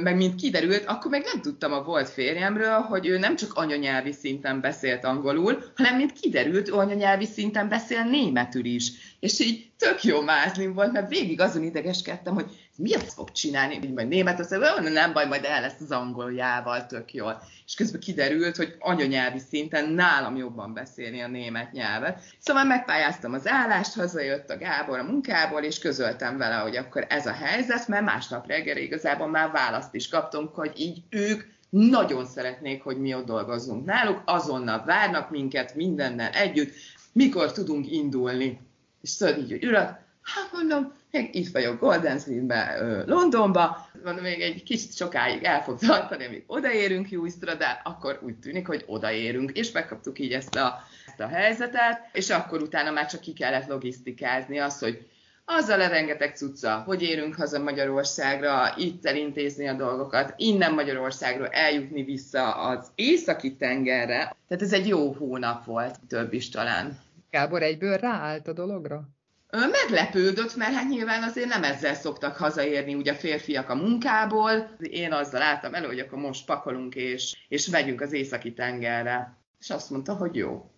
meg 0.01 0.15
mint 0.15 0.35
kiderült, 0.35 0.85
akkor 0.85 1.11
meg 1.11 1.23
nem 1.33 1.41
tudtam 1.41 1.73
a 1.73 1.83
volt 1.83 2.09
férjemről, 2.09 2.79
hogy 2.79 3.07
ő 3.07 3.17
nem 3.17 3.35
csak 3.35 3.53
anyanyelvi 3.53 4.11
szinten 4.11 4.61
beszélt 4.61 5.03
angolul, 5.03 5.63
hanem 5.75 5.95
mint 5.95 6.13
kiderült, 6.13 6.67
ő 6.67 6.73
anyanyelvi 6.73 7.25
szinten 7.25 7.69
beszél 7.69 8.03
németül 8.03 8.65
is. 8.65 8.91
És 9.19 9.39
így 9.39 9.71
tök 9.77 10.03
jó 10.03 10.21
mázlim 10.21 10.73
volt, 10.73 10.91
mert 10.91 11.09
végig 11.09 11.39
azon 11.39 11.63
idegeskedtem, 11.63 12.33
hogy 12.33 12.45
mi 12.77 12.93
azt 12.93 13.13
fog 13.13 13.31
csinálni, 13.31 13.79
így 13.83 13.93
majd 13.93 14.07
Németországban, 14.07 14.91
nem 14.91 15.13
baj, 15.13 15.27
majd 15.27 15.43
el 15.43 15.61
lesz 15.61 15.79
az 15.79 15.91
angoljával, 15.91 16.85
tök 16.85 17.13
jól. 17.13 17.41
És 17.65 17.75
közben 17.75 18.01
kiderült, 18.01 18.55
hogy 18.55 18.75
anyanyelvi 18.79 19.39
szinten 19.39 19.89
nálam 19.89 20.35
jobban 20.35 20.73
beszélni 20.73 21.21
a 21.21 21.27
német 21.27 21.71
nyelvet. 21.71 22.23
Szóval 22.39 22.63
megpályáztam 22.63 23.33
az 23.33 23.47
állást, 23.47 23.95
hazajött 23.95 24.49
a 24.49 24.57
Gábor 24.57 24.99
a 24.99 25.03
munkából, 25.03 25.61
és 25.61 25.79
közöltem 25.79 26.37
vele, 26.37 26.55
hogy 26.55 26.75
akkor 26.75 27.05
ez 27.09 27.25
a 27.25 27.31
helyzet, 27.31 27.87
mert 27.87 28.03
másnap 28.05 28.47
reggel 28.47 28.77
igazából 28.77 29.27
már 29.27 29.51
választ 29.51 29.95
is 29.95 30.07
kaptunk, 30.07 30.55
hogy 30.55 30.71
így 30.79 31.01
ők 31.09 31.43
nagyon 31.69 32.25
szeretnék, 32.25 32.83
hogy 32.83 32.97
mi 32.97 33.13
ott 33.13 33.25
dolgozzunk 33.25 33.85
náluk, 33.85 34.21
azonnal 34.25 34.83
várnak 34.85 35.29
minket 35.29 35.75
mindennel 35.75 36.31
együtt, 36.31 36.73
mikor 37.11 37.51
tudunk 37.51 37.91
indulni. 37.91 38.59
És 39.01 39.17
tudod 39.17 39.37
így, 39.37 39.49
hogy 39.51 39.65
urat, 39.65 39.99
hát 40.21 40.51
mondom, 40.51 40.93
még 41.13 41.35
itt 41.41 41.51
vagyok 41.51 41.79
Golden 41.79 42.19
Streetben, 42.19 43.03
Londonba, 43.05 43.89
mondom, 44.03 44.23
még 44.23 44.41
egy 44.41 44.63
kicsit 44.63 44.95
sokáig 44.95 45.43
el 45.43 45.63
fog 45.63 45.79
tartani, 45.79 46.25
amíg 46.25 46.43
odaérünk 46.47 47.07
Houstonra, 47.09 47.55
de 47.55 47.81
akkor 47.83 48.19
úgy 48.23 48.35
tűnik, 48.35 48.67
hogy 48.67 48.83
odaérünk, 48.87 49.51
és 49.51 49.71
megkaptuk 49.71 50.19
így 50.19 50.31
ezt 50.31 50.55
a, 50.55 50.83
ezt 51.07 51.19
a 51.19 51.27
helyzetet, 51.27 52.09
és 52.13 52.29
akkor 52.29 52.61
utána 52.61 52.91
már 52.91 53.05
csak 53.05 53.21
ki 53.21 53.33
kellett 53.33 53.67
logisztikázni 53.67 54.59
azt, 54.59 54.79
hogy 54.79 55.07
azzal 55.45 55.81
a 55.81 55.87
rengeteg 55.87 56.35
cucca, 56.35 56.83
hogy 56.85 57.01
érünk 57.01 57.35
haza 57.35 57.59
Magyarországra, 57.59 58.73
itt 58.77 59.05
elintézni 59.05 59.67
a 59.67 59.73
dolgokat, 59.73 60.33
innen 60.37 60.73
Magyarországról 60.73 61.47
eljutni 61.47 62.03
vissza 62.03 62.55
az 62.55 62.91
északi 62.95 63.55
tengerre. 63.55 64.35
Tehát 64.47 64.63
ez 64.63 64.73
egy 64.73 64.87
jó 64.87 65.11
hónap 65.11 65.65
volt, 65.65 65.99
több 66.07 66.33
is 66.33 66.49
talán. 66.49 66.99
Gábor 67.29 67.63
egyből 67.63 67.97
ráállt 67.97 68.47
a 68.47 68.53
dologra? 68.53 69.09
Meglepődött, 69.53 70.55
mert 70.55 70.73
hát 70.73 70.89
nyilván 70.89 71.23
azért 71.23 71.47
nem 71.47 71.63
ezzel 71.63 71.93
szoktak 71.93 72.35
hazaérni 72.35 72.95
ugye 72.95 73.11
a 73.11 73.15
férfiak 73.15 73.69
a 73.69 73.75
munkából. 73.75 74.75
Én 74.79 75.11
azzal 75.11 75.41
álltam 75.41 75.73
elő, 75.73 75.87
hogy 75.87 75.99
akkor 75.99 76.17
most 76.17 76.45
pakolunk 76.45 76.95
és, 76.95 77.45
és 77.47 77.67
megyünk 77.67 78.01
az 78.01 78.13
északi 78.13 78.53
tengerre. 78.53 79.37
És 79.59 79.69
azt 79.69 79.89
mondta, 79.89 80.13
hogy 80.13 80.35
jó. 80.35 80.71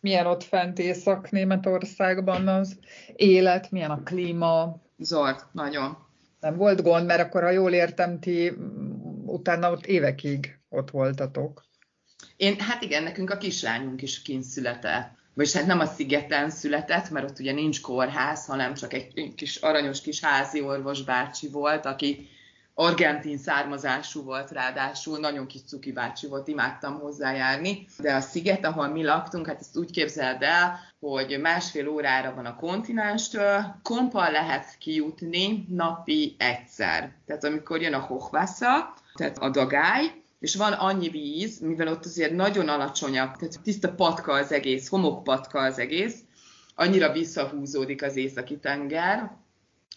Milyen 0.00 0.26
ott 0.26 0.42
fent 0.42 0.78
Észak-Németországban 0.78 2.48
az 2.48 2.78
élet, 3.16 3.70
milyen 3.70 3.90
a 3.90 4.02
klíma? 4.02 4.82
Zord, 4.98 5.46
nagyon. 5.52 5.96
Nem 6.40 6.56
volt 6.56 6.82
gond, 6.82 7.06
mert 7.06 7.20
akkor, 7.20 7.42
ha 7.42 7.50
jól 7.50 7.72
értem, 7.72 8.20
ti 8.20 8.52
utána 9.26 9.70
ott 9.70 9.86
évekig 9.86 10.58
ott 10.68 10.90
voltatok. 10.90 11.64
Én, 12.36 12.60
hát 12.60 12.82
igen, 12.82 13.02
nekünk 13.02 13.30
a 13.30 13.36
kislányunk 13.36 14.02
is 14.02 14.22
kint 14.22 14.44
született. 14.44 15.22
Vagyis 15.34 15.52
hát 15.52 15.66
nem 15.66 15.80
a 15.80 15.86
szigeten 15.86 16.50
született, 16.50 17.10
mert 17.10 17.30
ott 17.30 17.38
ugye 17.38 17.52
nincs 17.52 17.80
kórház, 17.80 18.46
hanem 18.46 18.74
csak 18.74 18.92
egy 18.92 19.34
kis 19.36 19.56
aranyos 19.56 20.00
kis 20.00 20.20
házi 20.20 20.60
orvos 20.60 21.02
bácsi 21.02 21.48
volt, 21.48 21.86
aki 21.86 22.28
argentin 22.74 23.38
származású 23.38 24.22
volt 24.22 24.50
ráadásul, 24.50 25.18
nagyon 25.18 25.46
kis 25.46 25.60
cuki 25.66 25.92
bácsi 25.92 26.26
volt, 26.26 26.48
imádtam 26.48 26.98
hozzájárni. 26.98 27.86
De 27.98 28.14
a 28.14 28.20
sziget, 28.20 28.64
ahol 28.64 28.88
mi 28.88 29.04
laktunk, 29.04 29.46
hát 29.46 29.60
ezt 29.60 29.76
úgy 29.76 29.90
képzeld 29.90 30.42
el, 30.42 30.80
hogy 31.00 31.40
másfél 31.40 31.88
órára 31.88 32.34
van 32.34 32.46
a 32.46 32.56
kontinenstől, 32.56 33.74
kompal 33.82 34.30
lehet 34.30 34.78
kijutni 34.78 35.66
napi 35.68 36.34
egyszer. 36.38 37.12
Tehát 37.26 37.44
amikor 37.44 37.80
jön 37.80 37.94
a 37.94 38.00
hochvasza, 38.00 38.94
tehát 39.14 39.38
a 39.38 39.50
dagály, 39.50 40.23
és 40.44 40.54
van 40.54 40.72
annyi 40.72 41.08
víz, 41.08 41.60
mivel 41.60 41.88
ott 41.88 42.04
azért 42.04 42.34
nagyon 42.34 42.68
alacsonyabb, 42.68 43.36
tehát 43.36 43.60
tiszta 43.62 43.94
patka 43.94 44.32
az 44.32 44.52
egész, 44.52 44.88
homokpatka 44.88 45.58
az 45.60 45.78
egész, 45.78 46.14
annyira 46.74 47.12
visszahúzódik 47.12 48.02
az 48.02 48.16
északi 48.16 48.58
tenger, 48.58 49.30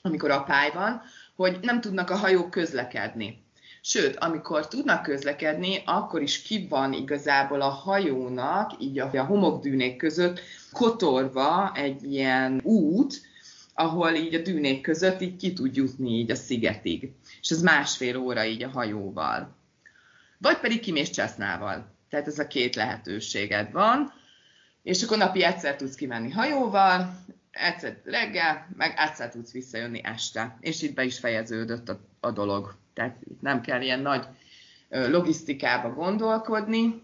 amikor 0.01 0.31
a 0.31 0.43
pály 0.43 0.71
van, 0.73 1.01
hogy 1.36 1.57
nem 1.62 1.81
tudnak 1.81 2.10
a 2.10 2.15
hajók 2.15 2.49
közlekedni. 2.49 3.43
Sőt, 3.81 4.15
amikor 4.15 4.67
tudnak 4.67 5.03
közlekedni, 5.03 5.81
akkor 5.86 6.21
is 6.21 6.41
ki 6.41 6.67
van 6.69 6.93
igazából 6.93 7.62
a 7.62 7.69
hajónak, 7.69 8.71
így 8.79 8.99
a 8.99 9.25
homokdűnék 9.25 9.97
között 9.97 10.39
kotorva 10.71 11.71
egy 11.75 12.13
ilyen 12.13 12.62
út, 12.63 13.21
ahol 13.73 14.13
így 14.13 14.33
a 14.33 14.41
dűnék 14.41 14.81
között 14.81 15.21
így 15.21 15.36
ki 15.36 15.53
tud 15.53 15.75
jutni 15.75 16.10
így 16.10 16.31
a 16.31 16.36
szigetig. 16.36 17.12
És 17.41 17.49
ez 17.49 17.62
másfél 17.62 18.17
óra 18.17 18.45
így 18.45 18.63
a 18.63 18.69
hajóval. 18.69 19.57
Vagy 20.38 20.58
pedig 20.58 20.80
kimész 20.80 21.10
csesznával. 21.10 21.95
Tehát 22.10 22.28
ez 22.28 22.39
a 22.39 22.47
két 22.47 22.76
lehetőséged 22.76 23.71
van. 23.71 24.13
És 24.84 25.04
akkor 25.04 25.17
napi 25.17 25.43
egyszer 25.43 25.76
tudsz 25.76 25.95
kimenni 25.95 26.32
hajóval, 26.32 27.26
egyszer 27.52 28.02
reggel, 28.04 28.67
meg 28.78 28.93
egyszer 28.97 29.30
tudsz 29.30 29.52
visszajönni 29.52 30.02
este. 30.04 30.58
És 30.60 30.82
itt 30.82 30.93
be 30.93 31.04
is 31.04 31.19
fejeződött 31.19 31.89
a, 31.89 32.00
a 32.19 32.32
dolog. 32.32 32.76
Tehát 32.93 33.17
itt 33.23 33.41
nem 33.41 33.62
kell 33.62 33.82
ilyen 33.82 34.00
nagy 34.00 34.26
logisztikába 34.89 35.93
gondolkodni, 35.93 37.02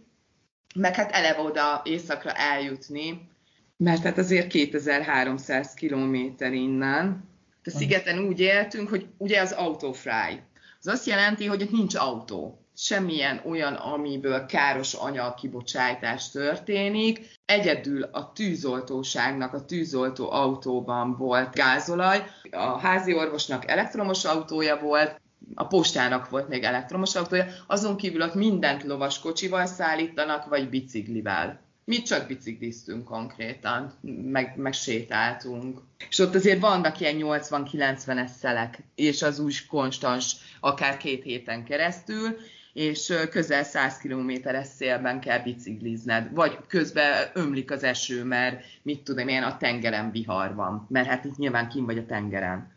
meg 0.76 0.96
hát 0.96 1.12
eleve 1.12 1.42
oda 1.42 1.82
éjszakra 1.86 2.32
eljutni, 2.32 3.30
mert 3.78 4.04
hát 4.04 4.18
azért 4.18 4.48
2300 4.48 5.74
kilométer 5.74 6.54
innen. 6.54 7.32
A 7.64 7.70
szigeten 7.70 8.20
úgy 8.20 8.40
éltünk, 8.40 8.90
hogy 8.90 9.08
ugye 9.18 9.42
az 9.42 9.52
autofry. 9.52 10.42
Az 10.80 10.88
azt 10.88 11.06
jelenti, 11.06 11.46
hogy 11.46 11.68
nincs 11.72 11.96
autó 11.96 12.63
semmilyen 12.76 13.42
olyan, 13.46 13.74
amiből 13.74 14.46
káros 14.46 14.94
anyag 14.94 15.34
kibocsátás 15.34 16.32
történik. 16.32 17.26
Egyedül 17.46 18.04
a 18.04 18.32
tűzoltóságnak 18.32 19.54
a 19.54 19.66
tűzoltó 19.66 20.32
autóban 20.32 21.18
volt 21.18 21.54
gázolaj, 21.54 22.24
a 22.52 22.78
házi 22.80 23.14
orvosnak 23.14 23.70
elektromos 23.70 24.26
autója 24.26 24.80
volt, 24.80 25.22
a 25.56 25.68
postának 25.68 26.30
volt 26.30 26.48
még 26.48 26.64
elektromos 26.64 27.16
autója, 27.16 27.46
azon 27.68 27.98
kívül 27.98 28.22
ott 28.22 28.36
mindent 28.36 28.84
lovas 28.84 29.20
kocsival 29.20 29.66
szállítanak, 29.66 30.46
vagy 30.46 30.70
biciklivel. 30.70 31.62
Mi 31.86 32.02
csak 32.02 32.28
bicikliztünk 32.28 33.06
konkrétan, 33.06 33.94
meg, 34.22 34.54
meg 34.58 34.74
sétáltunk. 34.74 35.82
És 36.10 36.20
ott 36.20 36.36
azért 36.36 36.60
vannak 36.60 37.00
ilyen 37.00 37.16
80-90-es 37.20 38.28
szelek, 38.40 38.84
és 38.96 39.22
az 39.22 39.40
úgy 39.40 39.66
konstans, 39.66 40.36
akár 40.60 40.98
két 40.98 41.24
héten 41.24 41.64
keresztül, 41.64 42.38
és 42.74 43.14
közel 43.30 43.64
100 43.64 43.98
kilométeres 43.98 44.68
szélben 44.68 45.20
kell 45.20 45.40
biciklizned, 45.40 46.34
vagy 46.34 46.58
közben 46.68 47.30
ömlik 47.34 47.72
az 47.72 47.84
eső, 47.84 48.24
mert 48.24 48.64
mit 48.82 49.04
tudom 49.04 49.28
én, 49.28 49.44
a 49.44 49.58
tengeren 49.58 50.12
vihar 50.12 50.56
van, 50.56 50.88
mert 50.90 51.08
hát 51.08 51.26
itt 51.26 51.38
nyilván 51.38 51.70
kim 51.70 51.86
vagy 51.86 51.98
a 51.98 52.06
tengeren. 52.06 52.72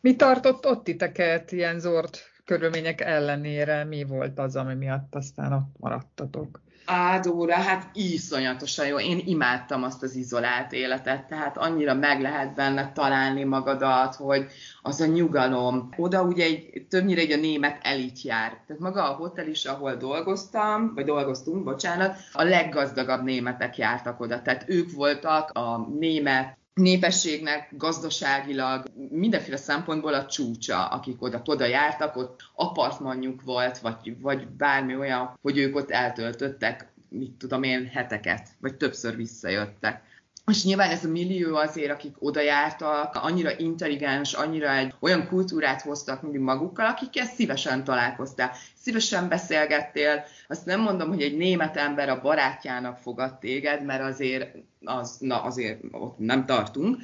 Mi 0.00 0.16
tartott 0.16 0.66
ott 0.66 0.84
titeket 0.84 1.52
ilyen 1.52 1.80
zord 1.80 2.16
körülmények 2.44 3.00
ellenére? 3.00 3.84
Mi 3.84 4.04
volt 4.04 4.38
az, 4.38 4.56
ami 4.56 4.74
miatt 4.74 5.14
aztán 5.14 5.52
ott 5.52 5.78
maradtatok? 5.78 6.60
Ádóra, 6.84 7.54
hát 7.54 7.90
iszonyatosan 7.92 8.86
jó. 8.86 8.98
Én 9.00 9.20
imádtam 9.24 9.82
azt 9.82 10.02
az 10.02 10.14
izolált 10.14 10.72
életet, 10.72 11.28
tehát 11.28 11.56
annyira 11.56 11.94
meg 11.94 12.20
lehet 12.20 12.54
benne 12.54 12.92
találni 12.92 13.44
magadat, 13.44 14.14
hogy 14.14 14.46
az 14.82 15.00
a 15.00 15.06
nyugalom. 15.06 15.88
Oda 15.96 16.22
ugye 16.22 16.44
egy, 16.44 16.86
többnyire 16.88 17.20
egy 17.20 17.32
a 17.32 17.36
német 17.36 17.78
elit 17.82 18.22
jár. 18.22 18.48
Tehát 18.66 18.82
maga 18.82 19.10
a 19.10 19.14
hotel 19.14 19.46
is, 19.46 19.64
ahol 19.64 19.94
dolgoztam, 19.94 20.94
vagy 20.94 21.04
dolgoztunk, 21.04 21.64
bocsánat, 21.64 22.16
a 22.32 22.42
leggazdagabb 22.42 23.22
németek 23.22 23.76
jártak 23.76 24.20
oda. 24.20 24.42
Tehát 24.42 24.64
ők 24.66 24.92
voltak 24.92 25.50
a 25.50 25.88
német 25.98 26.56
népességnek 26.78 27.68
gazdaságilag 27.76 28.84
mindenféle 29.10 29.56
szempontból 29.56 30.14
a 30.14 30.26
csúcsa, 30.26 30.86
akik 30.86 31.22
oda, 31.22 31.42
oda 31.44 31.64
jártak, 31.64 32.16
ott 32.16 32.40
apartmanjuk 32.54 33.42
volt, 33.42 33.78
vagy, 33.78 34.20
vagy 34.20 34.48
bármi 34.48 34.96
olyan, 34.96 35.38
hogy 35.42 35.58
ők 35.58 35.76
ott 35.76 35.90
eltöltöttek, 35.90 36.92
mit 37.08 37.32
tudom 37.32 37.62
én, 37.62 37.86
heteket, 37.86 38.48
vagy 38.60 38.76
többször 38.76 39.16
visszajöttek. 39.16 40.02
És 40.48 40.64
nyilván 40.64 40.90
ez 40.90 41.04
a 41.04 41.08
millió 41.08 41.56
azért, 41.56 41.90
akik 41.90 42.14
oda 42.18 42.40
jártak, 42.40 43.14
annyira 43.14 43.50
intelligens, 43.58 44.32
annyira 44.32 44.74
egy 44.74 44.94
olyan 45.00 45.26
kultúrát 45.26 45.82
hoztak 45.82 46.22
mindig 46.22 46.40
magukkal, 46.40 46.86
akikkel 46.86 47.26
szívesen 47.26 47.84
találkoztál, 47.84 48.52
szívesen 48.74 49.28
beszélgettél. 49.28 50.24
Azt 50.48 50.66
nem 50.66 50.80
mondom, 50.80 51.08
hogy 51.08 51.22
egy 51.22 51.36
német 51.36 51.76
ember 51.76 52.08
a 52.08 52.20
barátjának 52.20 52.98
fogad 52.98 53.38
téged, 53.38 53.84
mert 53.84 54.02
azért, 54.02 54.56
az, 54.84 55.16
na, 55.20 55.42
azért 55.42 55.80
ott 55.90 56.18
nem 56.18 56.46
tartunk, 56.46 56.96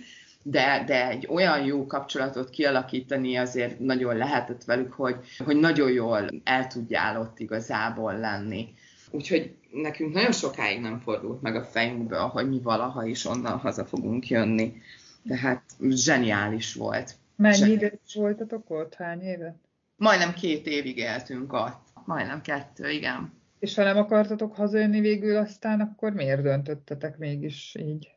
de, 0.43 0.83
de 0.87 1.09
egy 1.09 1.27
olyan 1.31 1.65
jó 1.65 1.87
kapcsolatot 1.87 2.51
kialakítani 2.51 3.37
azért 3.37 3.79
nagyon 3.79 4.17
lehetett 4.17 4.65
velük, 4.65 4.93
hogy, 4.93 5.17
hogy 5.45 5.57
nagyon 5.57 5.91
jól 5.91 6.29
el 6.45 6.67
tudjál 6.67 7.21
ott 7.21 7.39
igazából 7.39 8.19
lenni. 8.19 8.75
Úgyhogy 9.11 9.55
nekünk 9.83 10.15
nagyon 10.15 10.33
sokáig 10.33 10.81
nem 10.81 11.01
fordult 11.01 11.43
meg 11.43 11.57
a 11.57 11.65
fejünkbe, 11.65 12.17
hogy 12.17 12.49
mi 12.49 12.61
valaha 12.61 13.07
is 13.07 13.25
onnan 13.25 13.59
haza 13.59 13.85
fogunk 13.85 14.29
jönni. 14.29 14.83
Tehát 15.29 15.63
zseniális 15.91 16.75
volt. 16.75 17.17
Mennyi 17.37 17.71
időt 17.71 18.13
voltatok 18.15 18.71
ott? 18.71 18.95
Hány 18.95 19.21
évet? 19.21 19.57
Majdnem 19.97 20.33
két 20.33 20.67
évig 20.67 20.97
éltünk 20.97 21.53
ott. 21.53 21.81
Majdnem 22.05 22.41
kettő, 22.41 22.91
igen. 22.91 23.33
És 23.59 23.75
ha 23.75 23.83
nem 23.83 23.97
akartatok 23.97 24.57
hazajönni 24.57 25.01
végül 25.01 25.37
aztán, 25.37 25.81
akkor 25.81 26.13
miért 26.13 26.43
döntöttetek 26.43 27.19
mégis 27.19 27.77
így? 27.79 28.09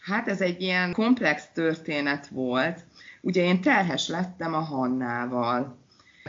Hát 0.00 0.28
ez 0.28 0.40
egy 0.40 0.60
ilyen 0.60 0.92
komplex 0.92 1.48
történet 1.52 2.26
volt. 2.26 2.84
Ugye 3.20 3.42
én 3.42 3.60
terhes 3.60 4.08
lettem 4.08 4.54
a 4.54 4.60
Hannával. 4.60 5.78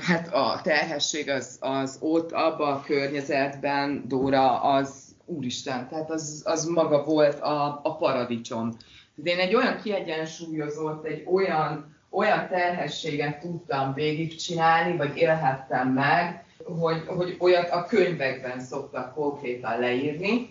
Hát 0.01 0.34
a 0.34 0.60
terhesség 0.63 1.29
az, 1.29 1.58
az 1.60 1.97
ott, 2.01 2.31
abban 2.31 2.73
a 2.73 2.84
környezetben, 2.84 4.03
Dóra, 4.08 4.62
az 4.62 5.15
úristen, 5.25 5.88
tehát 5.89 6.12
az, 6.12 6.41
az 6.45 6.65
maga 6.65 7.03
volt 7.03 7.39
a, 7.39 7.79
a 7.84 7.95
paradicsom. 7.95 8.77
De 9.15 9.31
én 9.31 9.39
egy 9.39 9.55
olyan 9.55 9.81
kiegyensúlyozott, 9.81 11.05
egy 11.05 11.23
olyan, 11.31 11.95
olyan 12.10 12.47
terhességet 12.47 13.39
tudtam 13.39 13.93
végigcsinálni, 13.93 14.97
vagy 14.97 15.17
élhettem 15.17 15.88
meg, 15.88 16.45
hogy, 16.63 17.03
hogy 17.08 17.38
olyat 17.39 17.69
a 17.69 17.86
könyvekben 17.86 18.60
szoktak 18.60 19.13
konkrétan 19.13 19.79
leírni. 19.79 20.49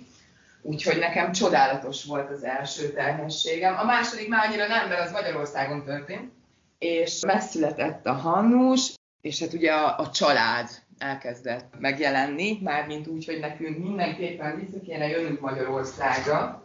Úgyhogy 0.62 0.98
nekem 0.98 1.32
csodálatos 1.32 2.04
volt 2.04 2.30
az 2.30 2.44
első 2.44 2.92
terhességem. 2.92 3.78
A 3.78 3.84
második 3.84 4.28
már 4.28 4.46
annyira 4.46 4.66
nem, 4.66 4.88
mert 4.88 5.00
az 5.00 5.12
Magyarországon 5.12 5.84
történt. 5.84 6.32
És 6.78 7.20
megszületett 7.26 8.06
a 8.06 8.12
Hannus, 8.12 8.94
és 9.24 9.40
hát 9.40 9.52
ugye 9.52 9.72
a, 9.72 9.98
a 9.98 10.10
család 10.10 10.68
elkezdett 10.98 11.74
megjelenni, 11.78 12.58
mármint 12.62 13.06
úgy, 13.06 13.24
hogy 13.24 13.40
nekünk 13.40 13.78
mindenképpen 13.78 14.56
vissza 14.56 14.80
kéne 14.84 15.08
jönnünk 15.08 15.40
Magyarországra. 15.40 16.62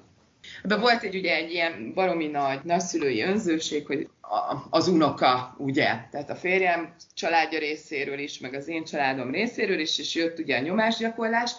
Ebben 0.64 0.80
volt 0.80 1.04
egy 1.04 1.16
ugye 1.16 1.36
egy 1.36 1.52
ilyen 1.52 1.92
baromi 1.94 2.28
nagy 2.28 2.60
nagyszülői 2.64 3.22
önzőség, 3.22 3.86
hogy 3.86 4.10
az 4.70 4.88
unoka, 4.88 5.56
ugye, 5.58 5.98
tehát 6.12 6.30
a 6.30 6.36
férjem 6.36 6.96
családja 7.14 7.60
részéről 7.60 8.20
is, 8.20 8.40
meg 8.40 8.54
az 8.54 8.68
én 8.68 8.84
családom 8.84 9.32
részéről 9.32 9.80
is, 9.80 10.00
és 10.00 10.16
jött 10.16 10.40
ugye 10.40 10.58
a 10.58 10.62
nyomásgyakorlás, 10.62 11.52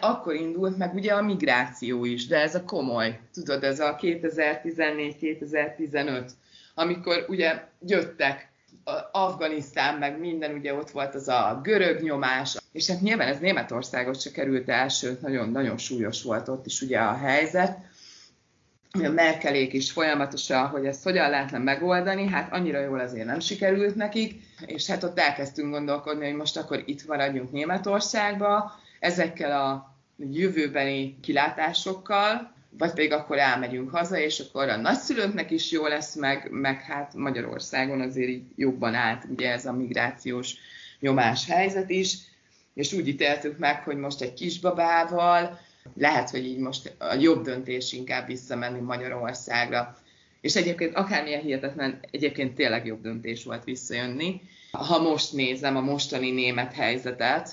akkor 0.00 0.34
indult 0.34 0.76
meg 0.76 0.94
ugye 0.94 1.14
a 1.14 1.22
migráció 1.22 2.04
is, 2.04 2.26
de 2.26 2.40
ez 2.40 2.54
a 2.54 2.64
komoly, 2.64 3.18
tudod, 3.32 3.64
ez 3.64 3.80
a 3.80 3.96
2014-2015, 4.00 6.30
amikor 6.74 7.24
ugye 7.28 7.62
jöttek 7.86 8.52
Afganisztán, 9.12 9.98
meg 9.98 10.18
minden, 10.18 10.54
ugye 10.54 10.74
ott 10.74 10.90
volt 10.90 11.14
az 11.14 11.28
a 11.28 11.60
görög 11.62 12.02
nyomás, 12.02 12.56
és 12.72 12.86
hát 12.90 13.00
nyilván 13.00 13.28
ez 13.28 13.38
Németországot 13.38 14.20
se 14.20 14.30
került 14.30 14.68
el, 14.68 14.88
sőt, 14.88 15.20
nagyon, 15.20 15.50
nagyon 15.50 15.78
súlyos 15.78 16.22
volt 16.22 16.48
ott 16.48 16.66
is 16.66 16.80
ugye 16.80 16.98
a 16.98 17.16
helyzet. 17.16 17.78
a 18.90 19.08
Merkelék 19.08 19.72
is 19.72 19.92
folyamatosan, 19.92 20.66
hogy 20.66 20.86
ezt 20.86 21.02
hogyan 21.02 21.30
lehetne 21.30 21.58
megoldani, 21.58 22.26
hát 22.26 22.52
annyira 22.52 22.80
jól 22.80 23.00
azért 23.00 23.26
nem 23.26 23.40
sikerült 23.40 23.94
nekik, 23.94 24.42
és 24.66 24.86
hát 24.86 25.02
ott 25.02 25.18
elkezdtünk 25.18 25.70
gondolkodni, 25.70 26.24
hogy 26.24 26.36
most 26.36 26.56
akkor 26.56 26.82
itt 26.86 27.06
maradjunk 27.06 27.52
Németországba, 27.52 28.72
ezekkel 29.00 29.60
a 29.60 29.94
jövőbeni 30.16 31.18
kilátásokkal, 31.20 32.53
vagy 32.78 32.92
pedig 32.92 33.12
akkor 33.12 33.38
elmegyünk 33.38 33.90
haza, 33.90 34.18
és 34.18 34.40
akkor 34.40 34.68
a 34.68 34.76
nagyszülőknek 34.76 35.50
is 35.50 35.70
jó 35.70 35.86
lesz, 35.86 36.14
meg, 36.14 36.48
meg 36.50 36.82
hát 36.82 37.14
Magyarországon 37.14 38.00
azért 38.00 38.28
így 38.28 38.44
jobban 38.56 38.94
állt 38.94 39.24
ugye 39.30 39.50
ez 39.50 39.66
a 39.66 39.72
migrációs 39.72 40.54
nyomás 41.00 41.46
helyzet 41.46 41.90
is, 41.90 42.16
és 42.74 42.92
úgy 42.92 43.08
ítéltük 43.08 43.58
meg, 43.58 43.82
hogy 43.82 43.96
most 43.96 44.20
egy 44.20 44.34
kisbabával 44.34 45.58
lehet, 45.96 46.30
hogy 46.30 46.44
így 46.44 46.58
most 46.58 46.94
a 46.98 47.14
jobb 47.14 47.44
döntés 47.44 47.92
inkább 47.92 48.26
visszamenni 48.26 48.80
Magyarországra. 48.80 49.96
És 50.40 50.56
egyébként 50.56 50.94
akármilyen 50.94 51.40
hihetetlen, 51.40 52.00
egyébként 52.10 52.54
tényleg 52.54 52.86
jobb 52.86 53.02
döntés 53.02 53.44
volt 53.44 53.64
visszajönni. 53.64 54.40
Ha 54.70 55.02
most 55.02 55.32
nézem 55.32 55.76
a 55.76 55.80
mostani 55.80 56.30
német 56.30 56.72
helyzetet, 56.72 57.50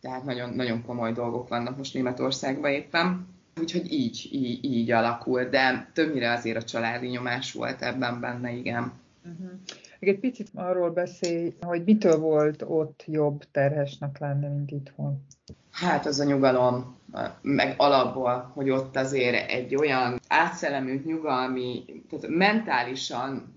tehát 0.00 0.24
nagyon, 0.24 0.50
nagyon 0.50 0.84
komoly 0.84 1.12
dolgok 1.12 1.48
vannak 1.48 1.76
most 1.76 1.94
Németországban 1.94 2.70
éppen, 2.70 3.33
úgyhogy 3.60 3.92
így, 3.92 4.28
így, 4.32 4.64
így 4.64 4.90
alakul, 4.90 5.44
de 5.44 5.90
többnyire 5.92 6.32
azért 6.32 6.56
a 6.56 6.64
családi 6.64 7.06
nyomás 7.06 7.52
volt 7.52 7.82
ebben 7.82 8.20
benne, 8.20 8.52
igen. 8.52 8.92
Uh-huh. 9.24 9.50
Egy 9.98 10.18
picit 10.18 10.48
arról 10.54 10.90
beszélj, 10.90 11.54
hogy 11.60 11.84
mitől 11.84 12.18
volt 12.18 12.62
ott 12.62 13.04
jobb 13.06 13.44
terhesnek 13.50 14.18
lenni, 14.18 14.46
mint 14.46 14.70
itthon. 14.70 15.26
Hát 15.70 16.06
az 16.06 16.20
a 16.20 16.24
nyugalom, 16.24 16.96
meg 17.42 17.74
alapból, 17.76 18.50
hogy 18.54 18.70
ott 18.70 18.96
azért 18.96 19.50
egy 19.50 19.74
olyan 19.74 20.20
átszellemült 20.28 21.04
nyugalmi, 21.04 21.84
tehát 22.10 22.36
mentálisan 22.36 23.54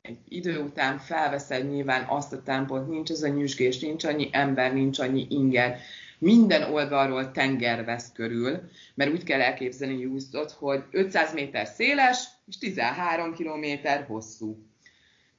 egy 0.00 0.18
idő 0.28 0.62
után 0.62 0.98
felveszed 0.98 1.70
nyilván 1.70 2.04
azt 2.08 2.32
a 2.32 2.42
tempót, 2.42 2.88
nincs 2.88 3.10
az 3.10 3.22
a 3.22 3.28
nyüzsgés, 3.28 3.80
nincs 3.80 4.04
annyi 4.04 4.28
ember, 4.32 4.72
nincs 4.72 4.98
annyi 4.98 5.26
inger, 5.28 5.78
minden 6.20 6.72
oldalról 6.72 7.30
tenger 7.30 7.84
vesz 7.84 8.12
körül, 8.12 8.60
mert 8.94 9.10
úgy 9.10 9.22
kell 9.22 9.40
elképzelni 9.40 10.04
Houstot, 10.04 10.50
hogy 10.50 10.84
500 10.90 11.34
méter 11.34 11.66
széles 11.66 12.24
és 12.46 12.58
13 12.58 13.34
kilométer 13.34 14.04
hosszú. 14.06 14.58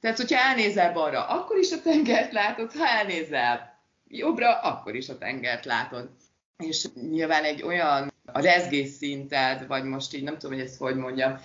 Tehát, 0.00 0.16
hogyha 0.16 0.48
elnézel 0.48 0.92
balra, 0.92 1.26
akkor 1.26 1.58
is 1.58 1.72
a 1.72 1.82
tengert 1.82 2.32
látod, 2.32 2.72
ha 2.72 2.86
elnézel 2.86 3.80
jobbra, 4.08 4.60
akkor 4.60 4.94
is 4.94 5.08
a 5.08 5.18
tengert 5.18 5.64
látod. 5.64 6.10
És 6.58 6.86
nyilván 7.10 7.44
egy 7.44 7.62
olyan 7.62 8.12
a 8.24 8.40
rezgés 8.40 8.88
szinted, 8.88 9.66
vagy 9.66 9.84
most 9.84 10.14
így 10.14 10.22
nem 10.22 10.38
tudom, 10.38 10.56
hogy 10.56 10.66
ezt 10.66 10.78
hogy 10.78 10.96
mondjam, 10.96 11.38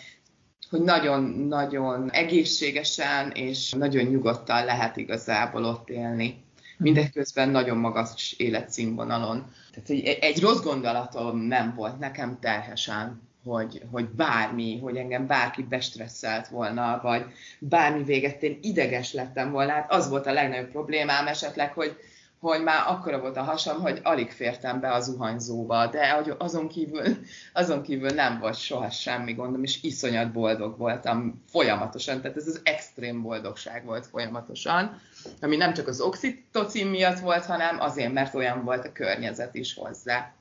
hogy 0.70 0.82
nagyon-nagyon 0.82 2.12
egészségesen 2.12 3.32
és 3.32 3.72
nagyon 3.72 4.06
nyugodtan 4.06 4.66
lehet 4.66 4.98
igazából 4.98 5.66
ott 5.66 5.90
élni. 5.90 6.46
Mindeközben 6.78 7.50
nagyon 7.50 7.78
magas 7.78 8.34
életszínvonalon. 8.38 9.52
Tehát 9.72 9.90
egy, 9.90 10.18
egy 10.22 10.42
rossz 10.42 10.62
gondolatom 10.62 11.38
nem 11.38 11.74
volt 11.76 12.00
nekem 12.00 12.38
terhesen 12.40 13.28
hogy, 13.48 13.82
hogy 13.92 14.10
bármi, 14.10 14.80
hogy 14.80 14.98
engem 14.98 15.28
bárki 15.28 15.64
bestresszelt 15.64 16.48
volna, 16.48 17.00
vagy 17.04 17.26
bármi 17.60 18.04
véget 18.04 18.44
én 18.44 18.60
ideges 18.62 19.14
lettem 19.14 19.52
volna. 19.52 19.72
Hát 19.72 19.92
az 19.92 20.10
volt 20.10 20.26
a 20.26 20.34
legnagyobb 20.34 20.72
problémám 20.72 21.28
esetleg, 21.28 21.74
hogy, 21.74 21.98
hogy 22.40 22.64
már 22.64 22.84
akkora 22.88 23.20
volt 23.20 23.38
a 23.38 23.44
hasam, 23.44 23.82
hogy 23.82 24.00
alig 24.04 24.32
fértem 24.32 24.80
be 24.80 24.92
a 24.92 25.00
zuhanyzóba, 25.00 25.88
de 25.88 26.24
azon 26.38 26.68
kívül, 26.68 27.04
azon 27.54 27.82
kívül 27.82 28.10
nem 28.10 28.40
volt 28.40 28.56
soha 28.56 28.90
semmi 28.90 29.34
gondom, 29.34 29.64
és 29.64 29.84
iszonyat 29.84 30.32
boldog 30.32 30.78
voltam 30.78 31.44
folyamatosan, 31.50 32.22
tehát 32.22 32.38
ez 32.38 32.48
az 32.48 32.62
extrém 32.64 33.22
boldogság 33.22 33.86
volt 33.86 34.06
folyamatosan, 34.06 35.02
ami 35.42 35.56
nem 35.56 35.74
csak 35.74 35.88
az 35.88 36.02
oxitocin 36.02 36.88
miatt 36.88 37.20
volt, 37.20 37.46
hanem 37.46 37.80
azért, 37.80 38.14
mert 38.14 38.34
olyan 38.34 38.64
volt 38.64 38.86
a 38.86 38.92
környezet 38.92 39.56
is 39.56 39.74
hozzá. 39.74 40.37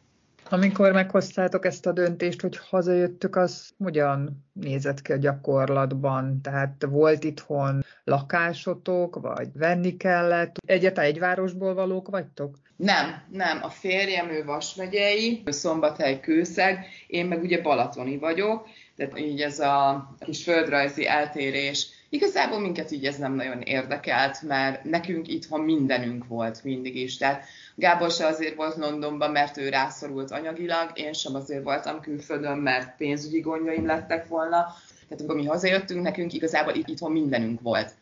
Amikor 0.48 0.92
meghoztátok 0.92 1.64
ezt 1.64 1.86
a 1.86 1.92
döntést, 1.92 2.40
hogy 2.40 2.58
hazajöttök, 2.70 3.36
az 3.36 3.70
hogyan 3.78 4.44
nézett 4.52 5.02
ki 5.02 5.12
a 5.12 5.16
gyakorlatban? 5.16 6.40
Tehát 6.42 6.86
volt 6.88 7.24
itthon 7.24 7.84
lakásotok, 8.04 9.20
vagy 9.20 9.48
venni 9.54 9.96
kellett? 9.96 10.56
Egyáltalán 10.66 11.10
egy 11.10 11.18
városból 11.18 11.74
valók 11.74 12.08
vagytok? 12.08 12.56
Nem, 12.76 13.22
nem. 13.30 13.58
A 13.62 13.68
férjem 13.68 14.30
ő 14.30 14.44
Vasmegyei, 14.44 15.42
Szombathely 15.46 16.20
Kőszeg, 16.20 16.86
én 17.06 17.26
meg 17.26 17.42
ugye 17.42 17.62
Balatoni 17.62 18.18
vagyok, 18.18 18.66
tehát 18.96 19.18
így 19.18 19.40
ez 19.40 19.58
a 19.58 20.08
kis 20.18 20.42
földrajzi 20.42 21.06
eltérés 21.06 21.88
Igazából 22.08 22.60
minket 22.60 22.90
így 22.90 23.04
ez 23.04 23.16
nem 23.16 23.34
nagyon 23.34 23.60
érdekelt, 23.60 24.42
mert 24.42 24.84
nekünk 24.84 25.28
itthon 25.28 25.60
mindenünk 25.60 26.26
volt 26.26 26.64
mindig 26.64 26.96
is. 26.96 27.16
Tehát 27.16 27.44
Gábor 27.74 28.10
se 28.10 28.26
azért 28.26 28.56
volt 28.56 28.76
Londonban, 28.76 29.30
mert 29.30 29.56
ő 29.56 29.68
rászorult 29.68 30.30
anyagilag, 30.30 30.90
én 30.94 31.12
sem 31.12 31.34
azért 31.34 31.62
voltam 31.62 32.00
külföldön, 32.00 32.58
mert 32.58 32.96
pénzügyi 32.96 33.40
gondjaim 33.40 33.86
lettek 33.86 34.28
volna. 34.28 34.74
Tehát 35.08 35.18
amikor 35.18 35.36
mi 35.36 35.46
hazajöttünk, 35.46 36.02
nekünk 36.02 36.32
igazából 36.32 36.74
itthon 36.74 37.12
mindenünk 37.12 37.60
volt. 37.60 37.94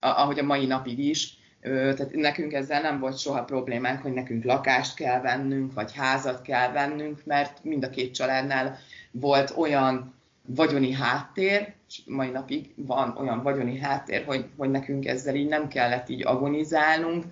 Ahogy 0.00 0.38
a 0.38 0.44
mai 0.44 0.66
napig 0.66 0.98
is. 0.98 1.38
Tehát 1.60 2.12
nekünk 2.12 2.52
ezzel 2.52 2.80
nem 2.80 2.98
volt 2.98 3.18
soha 3.18 3.44
problémánk, 3.44 4.02
hogy 4.02 4.12
nekünk 4.12 4.44
lakást 4.44 4.94
kell 4.94 5.20
vennünk, 5.20 5.72
vagy 5.74 5.94
házat 5.94 6.42
kell 6.42 6.72
vennünk, 6.72 7.20
mert 7.24 7.64
mind 7.64 7.84
a 7.84 7.90
két 7.90 8.14
családnál 8.14 8.78
volt 9.10 9.52
olyan 9.56 10.14
vagyoni 10.46 10.92
háttér, 10.92 11.72
és 11.88 12.00
mai 12.06 12.30
napig 12.30 12.72
van 12.76 13.16
olyan 13.16 13.42
vagyoni 13.42 13.78
háttér, 13.78 14.24
hogy, 14.24 14.44
hogy 14.56 14.70
nekünk 14.70 15.06
ezzel 15.06 15.34
így 15.34 15.48
nem 15.48 15.68
kellett 15.68 16.08
így 16.08 16.26
agonizálnunk, 16.26 17.24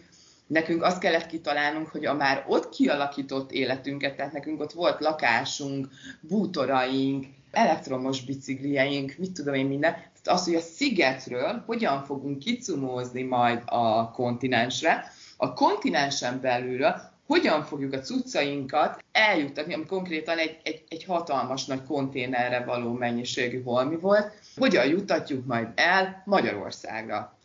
nekünk 0.46 0.82
azt 0.82 1.00
kellett 1.00 1.26
kitalálnunk, 1.26 1.88
hogy 1.88 2.04
a 2.04 2.14
már 2.14 2.44
ott 2.48 2.68
kialakított 2.68 3.52
életünket, 3.52 4.16
tehát 4.16 4.32
nekünk 4.32 4.60
ott 4.60 4.72
volt 4.72 5.00
lakásunk, 5.00 5.88
bútoraink, 6.20 7.26
elektromos 7.50 8.24
biciklieink, 8.24 9.14
mit 9.18 9.32
tudom 9.32 9.54
én 9.54 9.66
minden, 9.66 9.92
tehát 9.92 10.40
az, 10.40 10.44
hogy 10.44 10.54
a 10.54 10.60
szigetről 10.60 11.62
hogyan 11.66 12.04
fogunk 12.04 12.38
kicumózni 12.38 13.22
majd 13.22 13.62
a 13.66 14.10
kontinensre, 14.10 15.12
a 15.36 15.52
kontinensen 15.52 16.40
belülről 16.40 17.00
hogyan 17.28 17.62
fogjuk 17.62 17.92
a 17.92 17.98
cuccainkat 17.98 19.04
eljuttatni, 19.12 19.74
ami 19.74 19.86
konkrétan 19.86 20.38
egy, 20.38 20.60
egy, 20.62 20.84
egy 20.88 21.04
hatalmas 21.04 21.64
nagy 21.64 21.84
konténerre 21.84 22.64
való 22.64 22.92
mennyiségű 22.92 23.62
holmi 23.62 23.96
volt, 23.96 24.32
hogyan 24.56 24.86
jutatjuk 24.86 25.46
majd 25.46 25.68
el 25.74 26.22
Magyarországra. 26.24 27.38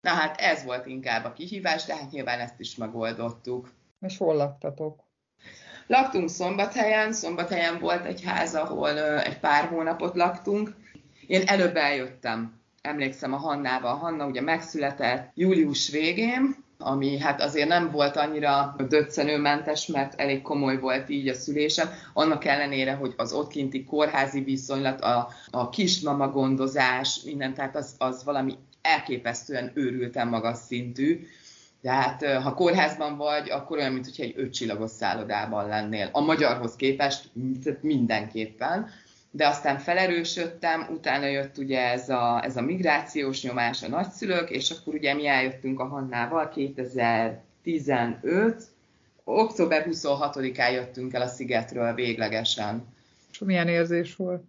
Na 0.00 0.10
hát 0.10 0.40
ez 0.40 0.64
volt 0.64 0.86
inkább 0.86 1.24
a 1.24 1.32
kihívás, 1.32 1.84
de 1.84 1.96
hát 1.96 2.10
nyilván 2.10 2.40
ezt 2.40 2.60
is 2.60 2.76
megoldottuk. 2.76 3.72
És 4.00 4.16
hol 4.16 4.34
laktatok? 4.34 5.00
Laktunk 5.86 6.28
Szombathelyen, 6.28 7.12
Szombathelyen 7.12 7.78
volt 7.78 8.04
egy 8.04 8.22
ház, 8.24 8.54
ahol 8.54 8.98
egy 9.00 9.38
pár 9.38 9.68
hónapot 9.68 10.14
laktunk. 10.14 10.74
Én 11.26 11.42
előbb 11.46 11.76
eljöttem, 11.76 12.60
emlékszem 12.82 13.32
a 13.32 13.36
Hannával. 13.36 13.96
Hanna 13.96 14.26
ugye 14.26 14.40
megszületett 14.40 15.30
július 15.34 15.90
végén, 15.90 16.61
ami 16.84 17.18
hát 17.18 17.40
azért 17.40 17.68
nem 17.68 17.90
volt 17.90 18.16
annyira 18.16 18.74
döccenőmentes, 18.88 19.86
mert 19.86 20.20
elég 20.20 20.42
komoly 20.42 20.78
volt 20.78 21.08
így 21.08 21.28
a 21.28 21.34
szülésem, 21.34 21.88
annak 22.12 22.44
ellenére, 22.44 22.92
hogy 22.92 23.14
az 23.16 23.32
ott 23.32 23.48
kinti 23.48 23.84
kórházi 23.84 24.40
viszonylat, 24.40 25.00
a, 25.00 25.28
a 25.50 25.68
kismama 25.68 26.28
gondozás, 26.28 27.20
minden, 27.24 27.54
tehát 27.54 27.76
az, 27.76 27.94
az 27.98 28.24
valami 28.24 28.54
elképesztően 28.82 29.70
őrülten 29.74 30.28
magas 30.28 30.58
szintű. 30.58 31.26
Tehát 31.82 32.24
ha 32.42 32.54
kórházban 32.54 33.16
vagy, 33.16 33.50
akkor 33.50 33.78
olyan, 33.78 33.92
mintha 33.92 34.22
egy 34.22 34.34
ötcsillagos 34.36 34.90
szállodában 34.90 35.68
lennél. 35.68 36.08
A 36.12 36.20
magyarhoz 36.20 36.76
képest 36.76 37.30
mindenképpen 37.80 38.90
de 39.34 39.46
aztán 39.46 39.78
felerősödtem, 39.78 40.86
utána 40.90 41.26
jött 41.26 41.58
ugye 41.58 41.90
ez 41.90 42.08
a, 42.08 42.44
ez 42.44 42.56
a 42.56 42.60
migrációs 42.60 43.42
nyomás 43.42 43.82
a 43.82 43.88
nagyszülők, 43.88 44.50
és 44.50 44.70
akkor 44.70 44.94
ugye 44.94 45.14
mi 45.14 45.26
eljöttünk 45.26 45.80
a 45.80 45.86
Hannával 45.86 46.48
2015, 46.48 48.62
október 49.24 49.86
26-án 49.90 50.72
jöttünk 50.72 51.12
el 51.12 51.22
a 51.22 51.26
szigetről 51.26 51.94
véglegesen. 51.94 52.94
És 53.30 53.38
milyen 53.38 53.68
érzés 53.68 54.16
volt? 54.16 54.42